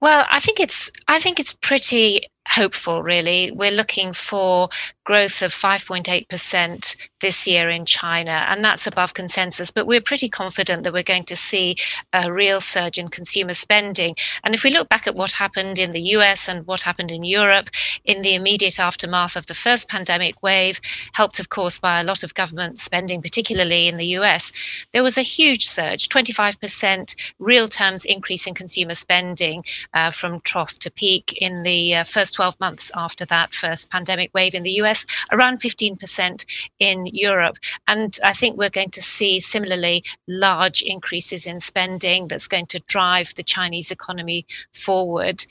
Well, 0.00 0.26
I 0.30 0.38
think 0.40 0.60
it's 0.60 0.90
I 1.08 1.18
think 1.18 1.40
it's 1.40 1.52
pretty 1.52 2.22
hopeful, 2.46 3.02
really. 3.02 3.50
We're 3.50 3.70
looking 3.70 4.12
for 4.12 4.68
growth 5.08 5.40
of 5.40 5.50
5.8% 5.50 6.96
this 7.22 7.46
year 7.46 7.70
in 7.70 7.86
China, 7.86 8.44
and 8.50 8.62
that's 8.62 8.86
above 8.86 9.14
consensus. 9.14 9.70
But 9.70 9.86
we're 9.86 10.02
pretty 10.02 10.28
confident 10.28 10.82
that 10.82 10.92
we're 10.92 11.02
going 11.02 11.24
to 11.24 11.34
see 11.34 11.76
a 12.12 12.30
real 12.30 12.60
surge 12.60 12.98
in 12.98 13.08
consumer 13.08 13.54
spending. 13.54 14.14
And 14.44 14.54
if 14.54 14.64
we 14.64 14.68
look 14.68 14.90
back 14.90 15.06
at 15.06 15.14
what 15.14 15.32
happened 15.32 15.78
in 15.78 15.92
the 15.92 16.02
US 16.16 16.46
and 16.46 16.66
what 16.66 16.82
happened 16.82 17.10
in 17.10 17.24
Europe 17.24 17.70
in 18.04 18.20
the 18.20 18.34
immediate 18.34 18.78
aftermath 18.78 19.34
of 19.34 19.46
the 19.46 19.54
first 19.54 19.88
pandemic 19.88 20.42
wave, 20.42 20.78
helped, 21.14 21.40
of 21.40 21.48
course, 21.48 21.78
by 21.78 22.00
a 22.00 22.04
lot 22.04 22.22
of 22.22 22.34
government 22.34 22.78
spending, 22.78 23.22
particularly 23.22 23.88
in 23.88 23.96
the 23.96 24.18
US, 24.18 24.52
there 24.92 25.02
was 25.02 25.16
a 25.16 25.22
huge 25.22 25.64
surge 25.64 26.10
25% 26.10 27.14
real 27.38 27.66
terms 27.66 28.04
increase 28.04 28.46
in 28.46 28.52
consumer 28.52 28.92
spending 28.92 29.64
uh, 29.94 30.10
from 30.10 30.42
trough 30.42 30.78
to 30.80 30.90
peak 30.90 31.32
in 31.40 31.62
the 31.62 31.94
uh, 31.94 32.04
first 32.04 32.34
12 32.34 32.60
months 32.60 32.92
after 32.94 33.24
that 33.24 33.54
first 33.54 33.90
pandemic 33.90 34.30
wave 34.34 34.54
in 34.54 34.62
the 34.62 34.82
US. 34.82 34.97
US, 34.98 35.06
around 35.32 35.60
15% 35.60 36.44
in 36.78 37.06
Europe. 37.06 37.58
And 37.86 38.18
I 38.24 38.32
think 38.32 38.56
we're 38.56 38.70
going 38.70 38.90
to 38.90 39.02
see 39.02 39.40
similarly 39.40 40.04
large 40.26 40.82
increases 40.82 41.46
in 41.46 41.60
spending 41.60 42.28
that's 42.28 42.48
going 42.48 42.66
to 42.66 42.80
drive 42.80 43.34
the 43.34 43.42
Chinese 43.42 43.90
economy 43.90 44.46
forward. 44.72 45.44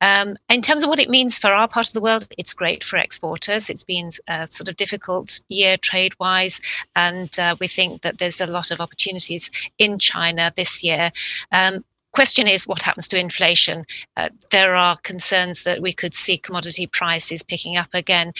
Um, 0.00 0.36
in 0.48 0.62
terms 0.62 0.82
of 0.82 0.88
what 0.88 1.00
it 1.00 1.10
means 1.10 1.38
for 1.38 1.52
our 1.52 1.68
part 1.68 1.88
of 1.88 1.92
the 1.92 2.00
world, 2.00 2.26
it's 2.38 2.54
great 2.54 2.84
for 2.84 2.98
exporters. 2.98 3.70
It's 3.70 3.84
been 3.84 4.10
a 4.28 4.46
sort 4.46 4.68
of 4.68 4.76
difficult 4.76 5.40
year 5.48 5.76
trade 5.76 6.14
wise, 6.18 6.60
and 6.94 7.36
uh, 7.38 7.56
we 7.60 7.66
think 7.66 8.02
that 8.02 8.18
there's 8.18 8.40
a 8.40 8.46
lot 8.46 8.70
of 8.70 8.80
opportunities 8.80 9.50
in 9.78 9.98
China 9.98 10.52
this 10.56 10.82
year. 10.82 11.10
Um, 11.52 11.84
question 12.16 12.48
is 12.48 12.66
what 12.66 12.80
happens 12.80 13.08
to 13.08 13.18
inflation? 13.18 13.84
Uh, 14.16 14.30
there 14.50 14.74
are 14.74 14.96
concerns 15.02 15.64
that 15.64 15.82
we 15.82 15.92
could 15.92 16.14
see 16.14 16.38
commodity 16.38 16.86
prices 16.86 17.42
picking 17.42 17.76
up 17.76 17.90
again. 17.92 18.32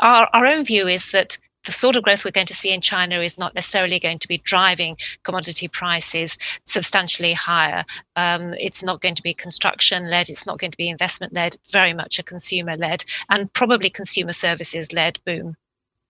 Our, 0.00 0.28
our 0.32 0.46
own 0.46 0.64
view 0.64 0.86
is 0.88 1.10
that 1.12 1.38
the 1.64 1.72
sort 1.72 1.96
of 1.96 2.02
growth 2.02 2.24
we're 2.24 2.30
going 2.30 2.46
to 2.46 2.54
see 2.54 2.72
in 2.72 2.80
China 2.80 3.20
is 3.20 3.38
not 3.38 3.54
necessarily 3.54 3.98
going 3.98 4.18
to 4.18 4.28
be 4.28 4.38
driving 4.38 4.96
commodity 5.22 5.68
prices 5.68 6.36
substantially 6.64 7.32
higher. 7.32 7.84
Um, 8.16 8.54
it's 8.54 8.82
not 8.82 9.00
going 9.00 9.14
to 9.14 9.22
be 9.22 9.34
construction 9.34 10.10
led, 10.10 10.28
it's 10.28 10.46
not 10.46 10.58
going 10.58 10.70
to 10.72 10.76
be 10.76 10.88
investment 10.88 11.32
led, 11.32 11.56
very 11.70 11.94
much 11.94 12.18
a 12.18 12.22
consumer 12.22 12.76
led 12.76 13.04
and 13.30 13.52
probably 13.52 13.90
consumer 13.90 14.32
services 14.32 14.92
led 14.92 15.18
boom. 15.24 15.56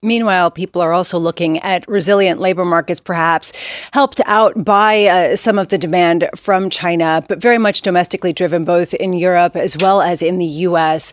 Meanwhile, 0.01 0.51
people 0.51 0.81
are 0.81 0.93
also 0.93 1.17
looking 1.17 1.57
at 1.59 1.87
resilient 1.87 2.39
labor 2.39 2.65
markets, 2.65 2.99
perhaps 2.99 3.53
helped 3.91 4.21
out 4.25 4.63
by 4.63 5.05
uh, 5.05 5.35
some 5.35 5.57
of 5.57 5.69
the 5.69 5.77
demand 5.77 6.29
from 6.35 6.69
China, 6.69 7.23
but 7.27 7.41
very 7.41 7.57
much 7.57 7.81
domestically 7.81 8.31
driven 8.31 8.65
both 8.65 8.93
in 8.93 9.13
Europe 9.13 9.55
as 9.55 9.75
well 9.77 10.01
as 10.01 10.21
in 10.21 10.37
the 10.37 10.45
US. 10.45 11.11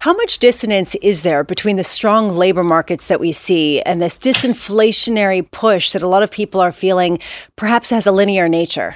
How 0.00 0.12
much 0.12 0.38
dissonance 0.38 0.94
is 0.96 1.22
there 1.22 1.42
between 1.42 1.76
the 1.76 1.84
strong 1.84 2.28
labor 2.28 2.64
markets 2.64 3.06
that 3.06 3.20
we 3.20 3.32
see 3.32 3.80
and 3.82 4.02
this 4.02 4.18
disinflationary 4.18 5.50
push 5.50 5.92
that 5.92 6.02
a 6.02 6.08
lot 6.08 6.22
of 6.22 6.30
people 6.30 6.60
are 6.60 6.72
feeling 6.72 7.18
perhaps 7.56 7.88
has 7.90 8.06
a 8.06 8.12
linear 8.12 8.48
nature? 8.48 8.94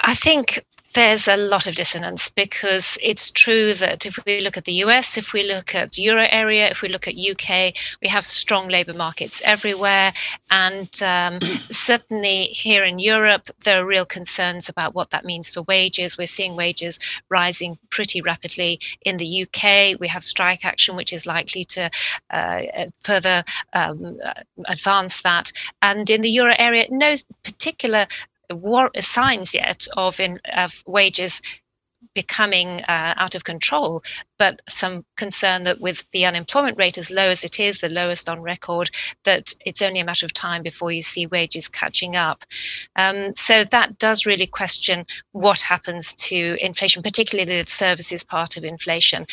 I 0.00 0.14
think 0.14 0.64
there's 0.94 1.28
a 1.28 1.36
lot 1.36 1.66
of 1.66 1.74
dissonance 1.74 2.28
because 2.28 2.98
it's 3.02 3.30
true 3.30 3.74
that 3.74 4.04
if 4.06 4.18
we 4.26 4.40
look 4.40 4.56
at 4.56 4.64
the 4.64 4.84
US, 4.84 5.16
if 5.16 5.32
we 5.32 5.42
look 5.42 5.74
at 5.74 5.92
the 5.92 6.02
euro 6.02 6.26
area, 6.30 6.68
if 6.68 6.82
we 6.82 6.88
look 6.88 7.08
at 7.08 7.14
UK, 7.16 7.74
we 8.00 8.08
have 8.08 8.24
strong 8.24 8.68
labour 8.68 8.92
markets 8.94 9.42
everywhere. 9.44 10.12
And 10.50 10.90
um, 11.02 11.40
certainly 11.70 12.44
here 12.46 12.84
in 12.84 12.98
Europe, 12.98 13.50
there 13.64 13.82
are 13.82 13.86
real 13.86 14.04
concerns 14.04 14.68
about 14.68 14.94
what 14.94 15.10
that 15.10 15.24
means 15.24 15.50
for 15.50 15.62
wages. 15.62 16.18
We're 16.18 16.26
seeing 16.26 16.56
wages 16.56 16.98
rising 17.28 17.78
pretty 17.90 18.20
rapidly 18.20 18.80
in 19.02 19.16
the 19.16 19.42
UK. 19.42 19.98
We 19.98 20.08
have 20.08 20.24
strike 20.24 20.64
action, 20.64 20.96
which 20.96 21.12
is 21.12 21.26
likely 21.26 21.64
to 21.64 21.90
uh, 22.30 22.62
further 23.02 23.44
um, 23.72 24.18
advance 24.66 25.22
that. 25.22 25.52
And 25.80 26.08
in 26.10 26.20
the 26.20 26.30
euro 26.30 26.54
area, 26.58 26.86
no 26.90 27.14
particular 27.42 28.06
war- 28.54 28.90
signs 29.00 29.54
yet 29.54 29.86
of, 29.96 30.20
in, 30.20 30.40
of 30.54 30.82
wages 30.86 31.42
becoming 32.14 32.82
uh, 32.82 33.14
out 33.16 33.34
of 33.34 33.44
control, 33.44 34.02
but 34.38 34.60
some 34.68 35.04
concern 35.16 35.62
that 35.62 35.80
with 35.80 36.04
the 36.10 36.26
unemployment 36.26 36.76
rate 36.76 36.98
as 36.98 37.10
low 37.10 37.28
as 37.28 37.44
it 37.44 37.60
is, 37.60 37.80
the 37.80 37.88
lowest 37.88 38.28
on 38.28 38.40
record, 38.40 38.90
that 39.24 39.54
it's 39.64 39.82
only 39.82 40.00
a 40.00 40.04
matter 40.04 40.26
of 40.26 40.32
time 40.32 40.62
before 40.62 40.90
you 40.90 41.02
see 41.02 41.26
wages 41.26 41.68
catching 41.68 42.16
up. 42.16 42.44
Um, 42.96 43.34
so 43.34 43.64
that 43.64 43.98
does 43.98 44.26
really 44.26 44.46
question 44.46 45.06
what 45.32 45.60
happens 45.60 46.14
to 46.14 46.56
inflation, 46.60 47.02
particularly 47.02 47.62
the 47.62 47.70
services 47.70 48.24
part 48.24 48.56
of 48.56 48.64
inflation 48.64 49.26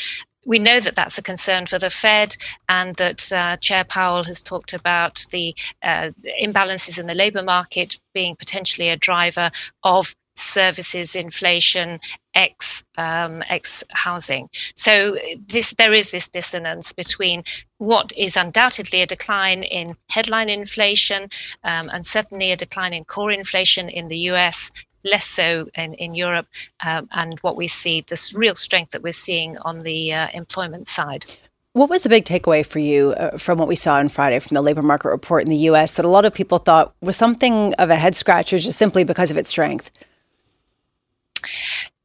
we 0.50 0.58
know 0.58 0.80
that 0.80 0.96
that's 0.96 1.20
a 1.20 1.22
concern 1.22 1.68
for 1.68 1.78
the 1.78 1.92
Fed, 1.92 2.36
and 2.68 2.96
that 2.96 3.32
uh, 3.32 3.56
Chair 3.58 3.84
Powell 3.84 4.24
has 4.24 4.42
talked 4.42 4.74
about 4.74 5.24
the 5.30 5.56
uh, 5.84 6.10
imbalances 6.44 6.98
in 6.98 7.06
the 7.06 7.14
labour 7.14 7.44
market 7.44 8.00
being 8.16 8.36
potentially 8.36 8.90
a 8.90 8.98
driver 8.98 9.52
of 9.84 10.16
services 10.34 11.16
inflation 11.16 12.00
ex 12.34 12.84
um, 12.98 13.44
ex 13.50 13.84
housing. 13.92 14.50
So 14.74 15.18
this 15.46 15.72
there 15.78 15.94
is 15.94 16.10
this 16.10 16.30
dissonance 16.30 16.94
between 16.94 17.44
what 17.78 18.12
is 18.18 18.36
undoubtedly 18.36 19.04
a 19.04 19.06
decline 19.06 19.62
in 19.62 19.96
headline 20.10 20.50
inflation 20.50 21.30
um, 21.64 21.90
and 21.94 22.08
certainly 22.08 22.52
a 22.52 22.58
decline 22.58 22.94
in 22.94 23.06
core 23.06 23.32
inflation 23.32 23.88
in 23.88 24.08
the 24.08 24.18
U.S 24.32 24.72
less 25.04 25.26
so 25.26 25.70
in, 25.76 25.94
in 25.96 26.16
Europe, 26.16 26.48
um, 26.86 27.08
and 27.12 27.40
what 27.40 27.56
we 27.56 27.68
see, 27.68 28.02
this 28.08 28.34
real 28.34 28.56
strength 28.56 28.92
that 28.92 29.02
we're 29.02 29.14
seeing 29.14 29.58
on 29.60 29.80
the 29.80 30.14
uh, 30.14 30.28
employment 30.34 30.88
side. 30.88 31.26
What 31.74 31.90
was 31.90 32.02
the 32.02 32.10
big 32.10 32.26
takeaway 32.26 32.66
for 32.66 32.80
you 32.80 33.12
uh, 33.12 33.38
from 33.38 33.60
what 33.60 33.68
we 33.68 33.76
saw 33.76 33.96
on 33.96 34.10
Friday 34.10 34.40
from 34.40 34.56
the 34.56 34.62
labor 34.62 34.82
market 34.82 35.10
report 35.10 35.44
in 35.44 35.50
the 35.50 35.70
US 35.70 35.94
that 35.94 36.06
a 36.06 36.10
lot 36.10 36.26
of 36.26 36.34
people 36.34 36.58
thought 36.58 36.96
was 37.02 37.16
something 37.16 37.74
of 37.76 37.90
a 37.90 37.96
head 37.96 38.16
scratcher 38.16 38.58
just 38.58 38.80
simply 38.80 39.04
because 39.04 39.30
of 39.30 39.38
its 39.38 39.50
strength? 39.50 39.92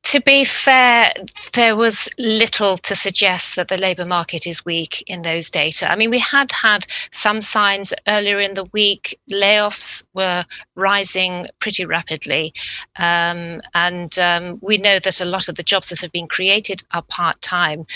To 0.04 0.20
be 0.20 0.44
fair, 0.44 1.12
there 1.54 1.76
was 1.76 2.08
little 2.18 2.76
to 2.78 2.94
suggest 2.94 3.56
that 3.56 3.68
the 3.68 3.80
labour 3.80 4.04
market 4.04 4.46
is 4.46 4.64
weak 4.64 5.02
in 5.06 5.22
those 5.22 5.50
data. 5.50 5.90
I 5.90 5.96
mean, 5.96 6.10
we 6.10 6.18
had 6.18 6.52
had 6.52 6.86
some 7.10 7.40
signs 7.40 7.94
earlier 8.06 8.38
in 8.38 8.54
the 8.54 8.64
week. 8.72 9.18
Layoffs 9.30 10.06
were 10.12 10.44
rising 10.74 11.46
pretty 11.58 11.86
rapidly. 11.86 12.52
Um, 12.98 13.62
and 13.72 14.18
um, 14.18 14.58
we 14.60 14.76
know 14.76 14.98
that 14.98 15.20
a 15.20 15.24
lot 15.24 15.48
of 15.48 15.54
the 15.54 15.62
jobs 15.62 15.88
that 15.88 16.02
have 16.02 16.12
been 16.12 16.28
created 16.28 16.82
are 16.92 17.02
part 17.02 17.40
time. 17.40 17.86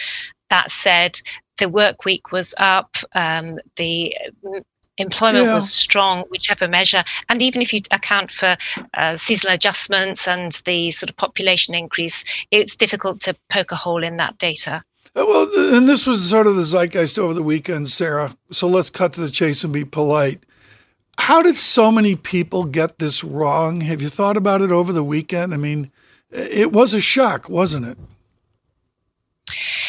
That 0.49 0.71
said, 0.71 1.21
the 1.59 1.69
work 1.69 2.07
week 2.07 2.33
was 2.33 2.55
up. 2.59 2.97
Um, 3.15 3.59
the 3.77 4.17
employment 4.99 5.47
yeah. 5.47 5.55
was 5.55 5.73
strong, 5.73 6.25
whichever 6.29 6.69
measure. 6.69 7.03
And 7.29 7.41
even 7.43 7.63
if 7.63 7.73
you 7.73 7.81
account 7.91 8.31
for 8.31 8.57
uh, 8.95 9.17
seasonal 9.17 9.55
adjustments 9.55 10.29
and 10.29 10.53
the 10.65 10.91
sort 10.91 11.11
of 11.11 11.17
population 11.17 11.75
increase, 11.75 12.25
it's 12.51 12.77
difficult 12.77 13.21
to 13.23 13.35
poke 13.49 13.73
a 13.73 13.77
hole 13.77 14.05
in 14.05 14.17
that 14.17 14.39
data. 14.39 14.83
Uh, 15.17 15.25
well, 15.27 15.49
and 15.75 15.89
this 15.89 16.07
was 16.07 16.29
sort 16.29 16.47
of 16.47 16.57
the 16.57 16.65
zeitgeist 16.65 17.19
over 17.19 17.35
the 17.35 17.43
weekend, 17.43 17.89
Sarah. 17.89 18.37
So 18.51 18.69
let's 18.69 18.91
cut 18.91 19.15
to 19.15 19.21
the 19.21 19.31
chase 19.31 19.65
and 19.65 19.73
be 19.73 19.85
polite. 19.85 20.45
How 21.19 21.43
did 21.43 21.59
so 21.59 21.91
many 21.91 22.15
people 22.15 22.65
get 22.65 22.99
this 22.99 23.25
wrong? 23.25 23.81
Have 23.81 24.01
you 24.01 24.09
thought 24.09 24.37
about 24.37 24.63
it 24.63 24.71
over 24.71 24.93
the 24.93 25.03
weekend? 25.03 25.53
I 25.53 25.57
mean, 25.57 25.91
it 26.31 26.73
was 26.73 26.95
a 26.95 27.01
shock, 27.01 27.49
wasn't 27.49 27.87
it? 27.87 27.99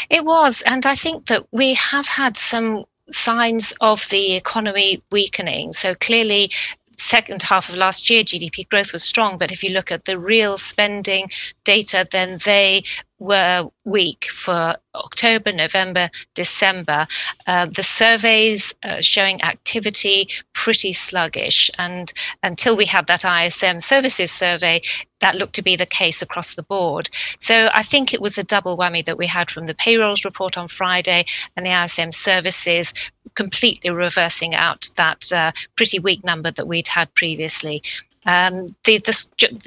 It 0.10 0.26
was. 0.26 0.64
And 0.64 0.86
I 0.86 0.96
think 0.96 1.28
that 1.28 1.46
we 1.52 1.76
have 1.76 2.08
had 2.08 2.36
some 2.36 2.86
signs 3.12 3.74
of 3.82 4.08
the 4.10 4.36
economy 4.36 5.02
weakening. 5.12 5.72
So 5.74 5.96
clearly, 5.96 6.52
second 6.98 7.42
half 7.42 7.70
of 7.70 7.76
last 7.76 8.10
year, 8.10 8.24
GDP 8.24 8.68
growth 8.70 8.94
was 8.94 9.04
strong, 9.04 9.38
but 9.38 9.52
if 9.52 9.64
you 9.64 9.72
look 9.72 9.92
at 9.92 10.06
the 10.06 10.20
real 10.20 10.58
spending 10.58 11.30
data, 11.64 12.06
then 12.12 12.40
they 12.46 12.84
were 13.20 13.70
weak 13.84 14.26
for 14.26 14.76
October, 14.96 15.52
November, 15.52 16.10
December. 16.36 17.06
Uh, 17.48 17.66
the 17.66 17.84
surveys 17.84 18.74
uh, 18.84 19.02
showing 19.02 19.42
activity 19.44 20.30
pretty 20.54 20.94
sluggish. 20.94 21.70
And 21.78 22.12
until 22.44 22.76
we 22.76 22.86
had 22.86 23.08
that 23.08 23.26
ISM 23.26 23.80
services 23.80 24.32
survey, 24.32 24.82
that 25.20 25.36
looked 25.36 25.56
to 25.56 25.62
be 25.62 25.76
the 25.76 25.86
case 25.86 26.22
across 26.22 26.56
the 26.56 26.64
board. 26.64 27.10
So 27.40 27.70
I 27.74 27.84
think 27.84 28.14
it 28.14 28.22
was 28.22 28.38
a 28.38 28.44
double 28.44 28.78
whammy 28.78 29.06
that 29.06 29.18
we 29.18 29.28
had 29.28 29.52
from 29.52 29.66
the 29.66 29.76
payrolls 29.76 30.26
report 30.26 30.58
on 30.58 30.68
Friday 30.68 31.26
and 31.56 31.66
the 31.66 31.84
ISM 31.84 32.12
services 32.12 32.94
completely 33.36 33.90
reversing 33.90 34.56
out 34.56 34.90
that 34.96 35.32
uh, 35.32 35.52
pretty 35.76 36.00
weak 36.00 36.24
number 36.24 36.52
that 36.52 36.68
we'd 36.68 36.88
had 36.88 37.14
previously. 37.16 37.84
Um, 38.26 38.68
the, 38.84 39.00
the, 39.00 39.14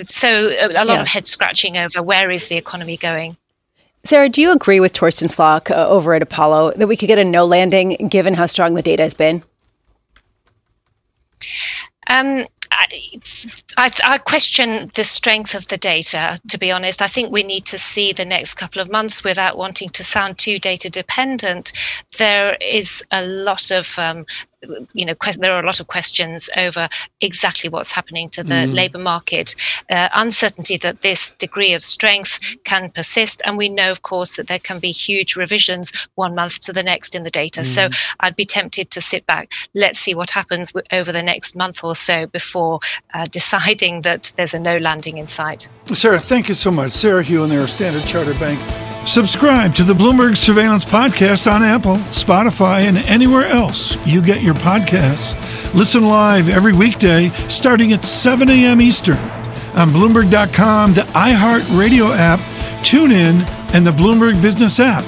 so 0.09 0.49
a 0.49 0.69
lot 0.69 0.87
yeah. 0.87 1.01
of 1.01 1.09
head 1.09 1.27
scratching 1.27 1.79
over 1.79 2.03
where 2.03 2.31
is 2.31 2.49
the 2.49 2.57
economy 2.57 2.97
going. 2.97 3.37
Sarah, 4.05 4.29
do 4.29 4.43
you 4.43 4.51
agree 4.51 4.81
with 4.81 4.93
Torsten 4.93 5.29
Slok 5.29 5.71
uh, 5.71 5.87
over 5.87 6.15
at 6.15 6.23
Apollo 6.23 6.73
that 6.73 6.89
we 6.89 6.97
could 6.97 7.07
get 7.07 7.19
a 7.19 7.25
no 7.25 7.45
landing 7.45 8.09
given 8.09 8.35
how 8.35 8.47
strong 8.47 8.75
the 8.75 8.83
data 8.83 9.03
has 9.03 9.15
been? 9.15 9.43
Um, 12.11 12.47
I, 13.77 13.91
I, 14.05 14.19
question 14.19 14.91
the 14.95 15.05
strength 15.05 15.55
of 15.55 15.69
the 15.69 15.77
data, 15.77 16.39
to 16.49 16.59
be 16.59 16.71
honest. 16.71 17.03
I 17.03 17.07
think 17.07 17.31
we 17.31 17.43
need 17.43 17.65
to 17.67 17.79
see 17.79 18.13
the 18.13 18.25
next 18.25 18.55
couple 18.55 18.81
of 18.81 18.91
months 18.91 19.25
without 19.25 19.57
wanting 19.57 19.91
to 19.91 20.05
sound 20.05 20.39
too 20.39 20.59
data 20.59 20.91
dependent. 20.91 21.73
There 22.19 22.57
is 22.61 23.05
a 23.11 23.25
lot 23.27 23.71
of 23.71 23.99
um, 23.99 24.27
you 24.95 25.05
know, 25.05 25.15
there 25.39 25.53
are 25.53 25.63
a 25.63 25.67
lot 25.67 25.81
of 25.81 25.87
questions 25.89 26.49
over 26.57 26.89
exactly 27.21 27.69
what's 27.69 27.91
happening 27.91 28.29
to 28.31 28.43
the 28.43 28.55
mm. 28.55 28.75
labour 28.75 28.99
market, 28.99 29.55
uh, 29.91 30.09
uncertainty 30.15 30.77
that 30.79 31.01
this 31.01 31.33
degree 31.33 31.73
of 31.73 31.83
strength 31.83 32.39
can 32.65 32.91
persist, 32.91 33.43
and 33.45 33.57
we 33.57 33.69
know, 33.69 33.91
of 33.91 34.03
course, 34.03 34.37
that 34.37 34.47
there 34.47 34.59
can 34.59 34.79
be 34.79 34.93
huge 34.93 35.37
revisions 35.37 35.93
one 36.15 36.35
month 36.35 36.61
to 36.61 36.73
the 36.73 36.83
next 36.83 37.15
in 37.15 37.25
the 37.25 37.31
data. 37.31 37.63
Mm. 37.63 37.67
So 37.67 37.89
I'd 38.21 38.37
be 38.37 38.45
tempted 38.45 38.91
to 38.91 39.01
sit 39.01 39.27
back. 39.27 39.53
Let's 39.75 39.99
see 39.99 40.15
what 40.15 40.31
happens 40.31 40.73
w- 40.73 40.87
over 40.93 41.13
the 41.13 41.23
next 41.23 41.57
month 41.57 41.83
or 41.83 41.97
so 41.97 42.27
before 42.27 42.62
uh, 43.15 43.25
deciding 43.31 44.03
that 44.03 44.33
there's 44.37 44.55
a 44.55 44.59
no 44.59 44.79
landing 44.79 45.19
in 45.19 45.27
sight. 45.27 45.69
Sarah, 45.93 46.21
thank 46.21 46.49
you 46.49 46.55
so 46.55 46.71
much. 46.71 46.93
Sarah 46.93 47.23
Hewin 47.23 47.51
there, 47.51 47.67
Standard 47.67 48.05
Chartered 48.05 48.39
Bank 48.39 48.61
Subscribe 49.07 49.75
to 49.75 49.83
the 49.83 49.95
Bloomberg 49.95 50.37
Surveillance 50.37 50.85
Podcast 50.85 51.51
on 51.53 51.65
Apple, 51.65 51.97
Spotify, 52.13 52.83
and 52.83 52.97
anywhere 52.99 53.47
else 53.47 53.97
you 54.07 54.23
get 54.23 54.43
your 54.43 54.55
podcasts. 54.55 55.35
Listen 55.75 56.05
live 56.05 56.49
every 56.49 56.73
weekday 56.73 57.29
starting 57.49 57.93
at 57.93 58.05
7 58.05 58.49
a.m. 58.49 58.81
Eastern 58.81 59.19
on 59.75 59.89
Bloomberg.com, 59.91 60.95
the 60.95 61.01
iHeartRadio 61.01 62.17
app, 62.17 62.39
TuneIn, 62.85 63.45
and 63.75 63.85
the 63.85 63.91
Bloomberg 63.91 64.41
Business 64.41 64.79
app. 64.79 65.05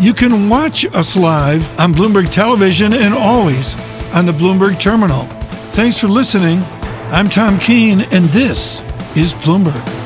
You 0.00 0.12
can 0.12 0.48
watch 0.48 0.84
us 0.86 1.16
live 1.16 1.66
on 1.78 1.94
Bloomberg 1.94 2.32
Television 2.32 2.92
and 2.92 3.14
always 3.14 3.74
on 4.12 4.26
the 4.26 4.32
Bloomberg 4.32 4.80
Terminal. 4.80 5.24
Thanks 5.70 5.96
for 5.96 6.08
listening. 6.08 6.64
I'm 7.12 7.28
Tom 7.28 7.60
Keene, 7.60 8.00
and 8.00 8.24
this 8.26 8.80
is 9.14 9.32
Bloomberg. 9.32 10.05